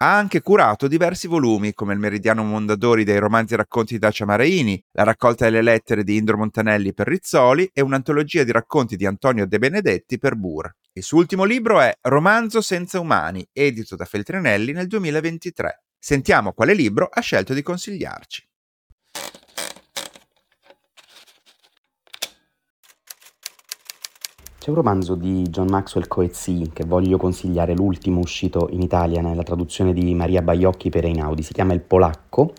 Ha 0.03 0.17
anche 0.17 0.41
curato 0.41 0.89
diversi 0.89 1.27
volumi, 1.27 1.75
come 1.75 1.93
il 1.93 1.99
Meridiano 1.99 2.43
Mondadori 2.43 3.05
dei 3.05 3.19
romanzi 3.19 3.53
e 3.53 3.59
racconti 3.59 3.93
di 3.93 3.99
Dacia 3.99 4.25
Maraini, 4.25 4.83
la 4.93 5.03
raccolta 5.03 5.45
delle 5.45 5.61
lettere 5.61 6.05
di 6.05 6.17
Indro 6.17 6.39
Montanelli 6.39 6.95
per 6.95 7.07
Rizzoli 7.07 7.69
e 7.71 7.83
un'antologia 7.83 8.43
di 8.43 8.51
racconti 8.51 8.97
di 8.97 9.05
Antonio 9.05 9.47
De 9.47 9.59
Benedetti 9.59 10.17
per 10.17 10.37
Bur. 10.37 10.75
Il 10.95 11.03
suo 11.03 11.19
ultimo 11.19 11.45
libro 11.45 11.81
è 11.81 11.93
Romanzo 12.01 12.63
senza 12.63 12.99
umani, 12.99 13.47
edito 13.53 13.95
da 13.95 14.07
Feltrinelli 14.07 14.73
nel 14.73 14.87
2023. 14.87 15.83
Sentiamo 15.99 16.55
quale 16.55 16.73
libro 16.73 17.07
ha 17.07 17.21
scelto 17.21 17.53
di 17.53 17.61
consigliarci. 17.61 18.50
C'è 24.61 24.68
un 24.68 24.77
romanzo 24.77 25.14
di 25.14 25.44
John 25.49 25.68
Maxwell 25.70 26.07
Coetzee 26.07 26.68
che 26.75 26.85
voglio 26.85 27.16
consigliare, 27.16 27.75
l'ultimo 27.75 28.20
uscito 28.20 28.68
in 28.73 28.83
Italia 28.83 29.23
nella 29.23 29.42
traduzione 29.42 29.94
di 29.94 30.14
Maria 30.14 30.42
Baiocchi 30.42 30.90
per 30.90 31.07
Einaudi, 31.07 31.42
si 31.42 31.55
chiama 31.55 31.73
Il 31.73 31.81
Polacco. 31.81 32.53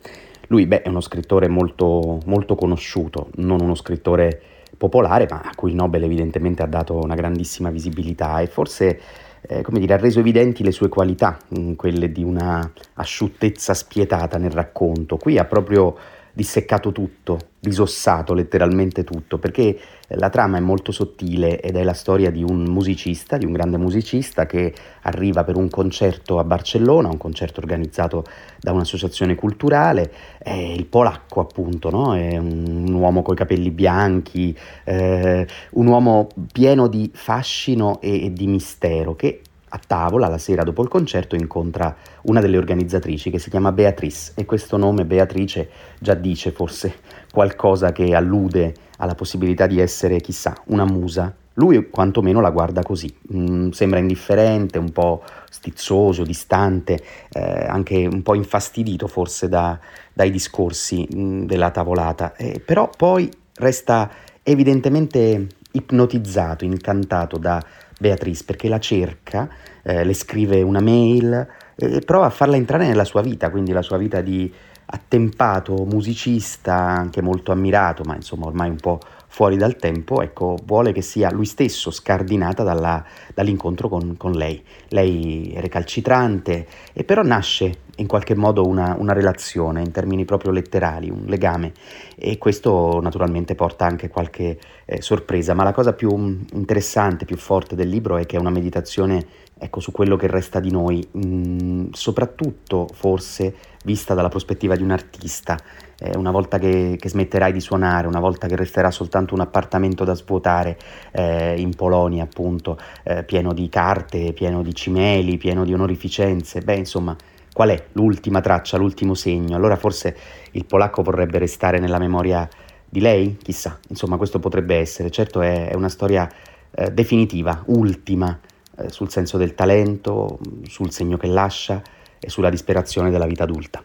Lui 0.48 0.66
beh, 0.66 0.82
è 0.82 0.90
uno 0.90 1.00
scrittore 1.00 1.48
molto, 1.48 2.18
molto 2.26 2.56
conosciuto, 2.56 3.30
non 3.36 3.62
uno 3.62 3.76
scrittore 3.76 4.42
popolare, 4.76 5.28
ma 5.30 5.42
a 5.42 5.52
cui 5.56 5.70
il 5.70 5.76
Nobel 5.76 6.02
evidentemente 6.02 6.64
ha 6.64 6.66
dato 6.66 6.98
una 6.98 7.14
grandissima 7.14 7.70
visibilità 7.70 8.40
e 8.40 8.48
forse 8.48 9.00
eh, 9.42 9.62
come 9.62 9.78
dire, 9.78 9.94
ha 9.94 9.98
reso 9.98 10.22
evidenti 10.22 10.64
le 10.64 10.72
sue 10.72 10.90
qualità, 10.90 11.38
quelle 11.76 12.12
di 12.12 12.24
una 12.24 12.68
asciuttezza 12.96 13.76
spietata 13.76 14.40
nel 14.40 14.50
racconto. 14.50 15.18
Qui 15.18 15.38
ha 15.38 15.46
proprio 15.46 15.96
disseccato 16.34 16.92
tutto, 16.92 17.40
disossato 17.60 18.34
letteralmente 18.34 19.04
tutto, 19.04 19.38
perché 19.38 19.78
la 20.16 20.30
trama 20.30 20.58
è 20.58 20.60
molto 20.62 20.92
sottile 20.92 21.60
ed 21.62 21.76
è 21.76 21.84
la 21.84 21.94
storia 21.94 22.32
di 22.32 22.44
un 22.44 22.64
musicista, 22.64 23.38
di 23.38 23.46
un 23.46 23.54
grande 23.54 23.78
musicista 23.78 24.46
che 24.46 24.74
arriva 25.04 25.44
per 25.44 25.56
un 25.56 25.70
concerto 25.70 26.40
a 26.40 26.44
Barcellona, 26.44 27.10
un 27.10 27.18
concerto 27.18 27.60
organizzato 27.60 28.24
da 28.60 28.72
un'associazione 28.72 29.36
culturale, 29.36 30.12
è 30.38 30.54
il 30.54 30.86
polacco 30.86 31.40
appunto, 31.40 31.90
no? 31.90 32.16
è 32.16 32.38
un, 32.38 32.86
un 32.88 32.94
uomo 32.94 33.22
coi 33.22 33.36
capelli 33.36 33.72
bianchi, 33.72 34.58
eh, 34.84 35.48
un 35.72 35.88
uomo 35.88 36.28
pieno 36.52 36.88
di 36.88 37.10
fascino 37.14 38.02
e, 38.02 38.26
e 38.26 38.34
di 38.34 38.48
mistero 38.48 39.16
che 39.16 39.42
a 39.74 39.80
tavola 39.86 40.28
la 40.28 40.38
sera 40.38 40.64
dopo 40.64 40.82
il 40.82 40.90
concerto 40.90 41.36
incontra 41.36 41.96
una 42.24 42.42
delle 42.42 42.58
organizzatrici 42.58 43.30
che 43.30 43.40
si 43.40 43.50
chiama 43.50 43.72
Beatrice 43.72 44.34
e 44.36 44.46
questo 44.46 44.76
nome 44.78 45.06
Beatrice 45.06 45.70
già 46.00 46.14
dice 46.14 46.52
forse 46.52 46.96
qualcosa 47.32 47.92
che 47.92 48.14
allude 48.14 48.74
alla 48.98 49.16
possibilità 49.16 49.68
di 49.68 49.80
essere 49.80 50.20
chissà 50.20 50.56
una 50.66 50.86
musa. 50.86 51.34
Lui 51.56 51.90
quantomeno 51.90 52.40
la 52.40 52.50
guarda 52.50 52.82
così, 52.82 53.14
mm, 53.34 53.70
sembra 53.72 54.00
indifferente, 54.00 54.78
un 54.78 54.92
po' 54.92 55.24
stizzoso, 55.50 56.24
distante, 56.24 57.02
eh, 57.32 57.66
anche 57.68 58.06
un 58.06 58.22
po' 58.22 58.36
infastidito 58.36 59.08
forse 59.08 59.50
da, 59.50 59.78
dai 60.14 60.32
discorsi 60.32 61.08
mm, 61.14 61.46
della 61.46 61.72
tavolata, 61.72 62.36
eh, 62.36 62.62
però 62.64 62.90
poi 62.96 63.30
resta 63.56 64.10
evidentemente 64.44 65.48
ipnotizzato, 65.72 66.66
incantato 66.66 67.38
da 67.38 67.64
Beatrice 68.02 68.44
perché 68.44 68.68
la 68.68 68.80
cerca, 68.80 69.48
eh, 69.84 70.04
le 70.04 70.14
scrive 70.16 70.64
una 70.64 70.82
mail 70.82 71.48
e 71.76 72.00
prova 72.00 72.26
a 72.26 72.32
farla 72.32 72.56
entrare 72.56 72.88
nella 72.88 73.04
sua 73.04 73.22
vita, 73.22 73.52
quindi 73.52 73.72
la 73.72 73.84
sua 73.84 73.98
vita 73.98 74.22
di 74.22 74.52
attempato 74.94 75.86
musicista, 75.86 76.74
anche 76.76 77.22
molto 77.22 77.52
ammirato, 77.52 78.04
ma 78.04 78.16
insomma 78.16 78.48
ormai 78.48 78.70
un 78.70 78.78
po' 78.78 79.00
fuori 79.28 79.56
dal 79.56 79.76
tempo, 79.76 80.22
ecco, 80.22 80.58
vuole 80.66 80.92
che 80.92 81.02
sia 81.02 81.32
lui 81.32 81.46
stesso 81.46 81.92
scardinata 81.92 82.64
dalla, 82.64 83.06
dall'incontro 83.34 83.88
con, 83.88 84.18
con, 84.18 84.32
lei. 84.32 84.62
Lei 84.90 85.54
è 85.54 85.62
recalcitrante 85.62 86.68
e 86.92 87.04
però 87.04 87.22
nasce 87.22 87.84
in 88.02 88.08
qualche 88.08 88.36
modo 88.36 88.68
una, 88.68 88.96
una, 88.98 89.14
relazione 89.14 89.82
in 89.82 89.92
termini 89.92 90.26
proprio 90.26 90.52
letterali, 90.52 91.10
un 91.10 91.26
legame 91.28 91.72
e 92.16 92.38
questo 92.38 93.00
naturalmente 93.00 93.56
porta 93.56 93.86
anche 93.86 94.10
qualche 94.10 94.58
eh, 94.86 95.02
sorpresa, 95.02 95.54
ma 95.54 95.64
la 95.64 95.72
cosa 95.72 95.94
più 95.94 96.10
interessante, 96.54 97.26
più 97.26 97.38
forte 97.38 97.76
del 97.76 97.88
libro 97.88 98.18
è 98.18 98.26
che 98.26 98.36
è 98.36 98.40
una 98.40 98.50
meditazione 98.50 99.24
ecco, 99.58 99.80
su 99.80 99.92
quello 99.92 100.16
che 100.16 100.26
resta 100.26 100.60
di 100.60 100.72
noi, 100.72 101.08
mh, 101.12 101.20
mm, 101.26 101.86
soprattutto 101.92 102.88
forse 102.92 103.54
vista 103.84 104.16
dalla 104.16 104.30
prospettiva 104.30 104.76
di 104.76 104.82
un 104.84 104.92
artista. 104.92 105.58
Eh, 106.00 106.18
una 106.18 106.32
volta 106.32 106.58
che, 106.58 106.98
che, 107.00 107.10
smetterai 107.10 107.54
di 107.54 107.60
suonare, 107.60 108.08
una 108.08 108.20
volta 108.20 108.48
che 108.48 108.56
resterà 108.56 108.90
soltanto 108.90 109.36
un 109.36 109.42
appartamento 109.42 110.04
da 110.04 110.16
svuotare 110.16 110.76
eh, 111.12 111.60
in 111.60 111.76
Polonia, 111.76 112.24
appunto, 112.24 112.80
eh, 113.04 113.24
pieno 113.24 113.54
di 113.54 113.70
carte, 113.70 114.34
pieno 114.34 114.64
di 114.64 114.74
cimeli, 114.74 115.38
pieno 115.38 115.64
di 115.64 115.76
onorificenze, 115.76 116.62
beh, 116.62 116.76
insomma, 116.76 117.16
qual 117.62 117.78
è 117.78 117.86
l'ultima 117.92 118.42
traccia, 118.42 118.78
l'ultimo 118.78 119.14
segno? 119.14 119.56
Allora 119.56 119.76
forse 119.76 120.18
il 120.54 120.66
polacco 120.66 121.04
vorrebbe 121.04 121.38
restare 121.38 121.78
nella 121.78 122.00
memoria 122.00 122.50
di 122.90 123.00
lei? 123.00 123.38
Chissà, 123.38 123.80
insomma, 123.90 124.18
questo 124.18 124.40
potrebbe 124.40 124.78
essere. 124.78 125.12
Certo 125.12 125.42
è, 125.42 125.70
è 125.70 125.76
una 125.76 125.88
storia 125.88 126.28
eh, 126.72 126.90
definitiva, 126.90 127.62
ultima, 127.68 128.40
eh, 128.78 128.90
sul 128.90 129.12
senso 129.12 129.38
del 129.38 129.54
talento, 129.54 130.40
sul 130.64 130.92
segno 130.92 131.18
che 131.18 131.28
lascia 131.28 131.84
e 132.20 132.32
sulla 132.32 132.50
disperazione 132.50 133.12
della 133.12 133.28
vita 133.28 133.44
adulta. 133.44 133.84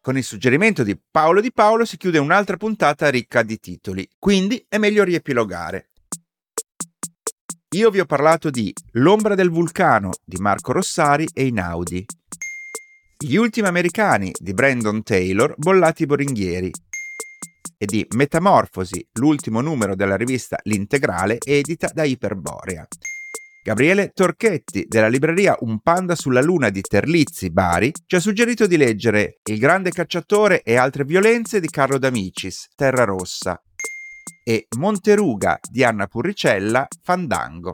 Con 0.00 0.16
il 0.16 0.22
suggerimento 0.22 0.84
di 0.84 0.96
Paolo 1.10 1.40
Di 1.40 1.50
Paolo 1.50 1.84
si 1.84 1.96
chiude 1.96 2.18
un'altra 2.18 2.56
puntata 2.56 3.08
ricca 3.08 3.42
di 3.42 3.58
titoli, 3.58 4.08
quindi 4.20 4.64
è 4.68 4.78
meglio 4.78 5.02
riepilogare. 5.02 5.88
Io 7.74 7.90
vi 7.90 7.98
ho 7.98 8.04
parlato 8.04 8.50
di 8.50 8.72
L'ombra 8.92 9.34
del 9.34 9.50
vulcano 9.50 10.10
di 10.24 10.36
Marco 10.36 10.70
Rossari 10.70 11.26
e 11.34 11.46
Inaudi, 11.46 12.06
Gli 13.18 13.34
ultimi 13.34 13.66
americani 13.66 14.30
di 14.38 14.54
Brandon 14.54 15.02
Taylor, 15.02 15.54
Bollati 15.56 16.06
Boringhieri, 16.06 16.70
e 17.76 17.84
di 17.84 18.06
Metamorfosi, 18.14 19.04
l'ultimo 19.14 19.60
numero 19.60 19.96
della 19.96 20.14
rivista 20.14 20.56
L'Integrale 20.62 21.38
edita 21.44 21.90
da 21.92 22.04
Iperborea. 22.04 22.86
Gabriele 23.64 24.12
Torchetti 24.14 24.84
della 24.86 25.08
libreria 25.08 25.56
Un 25.58 25.80
Panda 25.80 26.14
sulla 26.14 26.42
Luna 26.42 26.70
di 26.70 26.80
Terlizzi, 26.80 27.50
Bari, 27.50 27.90
ci 28.06 28.14
ha 28.14 28.20
suggerito 28.20 28.68
di 28.68 28.76
leggere 28.76 29.40
Il 29.50 29.58
grande 29.58 29.90
cacciatore 29.90 30.62
e 30.62 30.76
altre 30.76 31.02
violenze 31.02 31.58
di 31.58 31.68
Carlo 31.68 31.98
D'Amicis, 31.98 32.68
Terra 32.76 33.02
Rossa, 33.02 33.60
e 34.44 34.66
Monteruga 34.76 35.58
di 35.68 35.82
Anna 35.82 36.06
Purricella, 36.06 36.86
Fandango. 37.02 37.72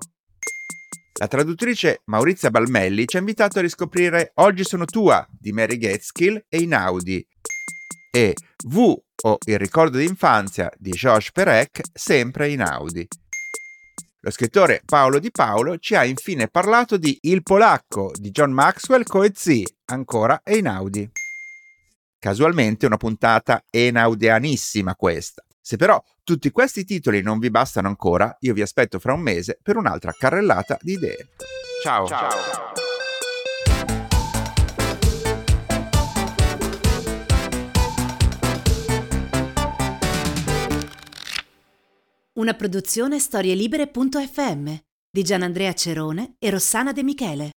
La 1.19 1.29
traduttrice 1.29 2.01
Maurizia 2.07 2.51
Balmelli 2.51 3.07
ci 3.07 3.17
ha 3.17 3.19
invitato 3.19 3.59
a 3.59 3.63
riscoprire 3.63 4.31
Oggi 4.37 4.65
sono 4.65 4.87
tua 4.87 5.27
di 5.31 5.53
Mary 5.53 5.77
Gateskill 5.77 6.47
e 6.49 6.59
Inaudi 6.59 7.27
e 8.11 8.35
V 8.65 8.97
o 9.23 9.39
Il 9.45 9.59
ricordo 9.59 9.99
d'infanzia 9.99 10.71
di 10.79 10.93
Georges 10.93 11.33
Perec, 11.33 11.81
sempre 11.93 12.49
in 12.49 12.63
Audi. 12.63 13.07
Lo 14.21 14.31
scrittore 14.31 14.83
Paolo 14.85 15.19
Di 15.19 15.31
Paolo 15.31 15.79
ci 15.79 15.95
ha 15.95 16.05
infine 16.05 16.49
parlato 16.49 16.97
di 16.97 17.19
Il 17.23 17.43
polacco 17.43 18.13
di 18.15 18.31
John 18.31 18.53
Maxwell 18.53 19.03
Coetzee, 19.03 19.65
ancora 19.87 20.41
Einaudi. 20.43 21.11
Casualmente 22.19 22.87
una 22.87 22.97
puntata 22.97 23.63
enaudianissima 23.71 24.95
questa. 24.95 25.43
Se 25.61 25.77
però 25.77 26.03
tutti 26.25 26.51
questi 26.51 26.85
titoli 26.85 27.23
non 27.23 27.39
vi 27.39 27.51
bastano 27.51 27.89
ancora, 27.89 28.35
io 28.41 28.55
vi 28.55 28.63
aspetto 28.63 28.99
fra 28.99 29.13
un 29.13 29.21
mese 29.21 29.59
per 29.63 29.77
un'altra 29.77 30.15
carrellata 30.17 30.79
di 30.81 30.93
idee. 30.93 31.29
Ciao! 31.83 32.07
Ciao. 32.07 32.29
Una 42.35 42.55
produzione 42.55 43.19
storielibere.fm 43.19 44.75
di 45.11 45.23
Gianandrea 45.23 45.75
Cerone 45.75 46.37
e 46.39 46.49
Rossana 46.49 46.93
De 46.93 47.03
Michele. 47.03 47.51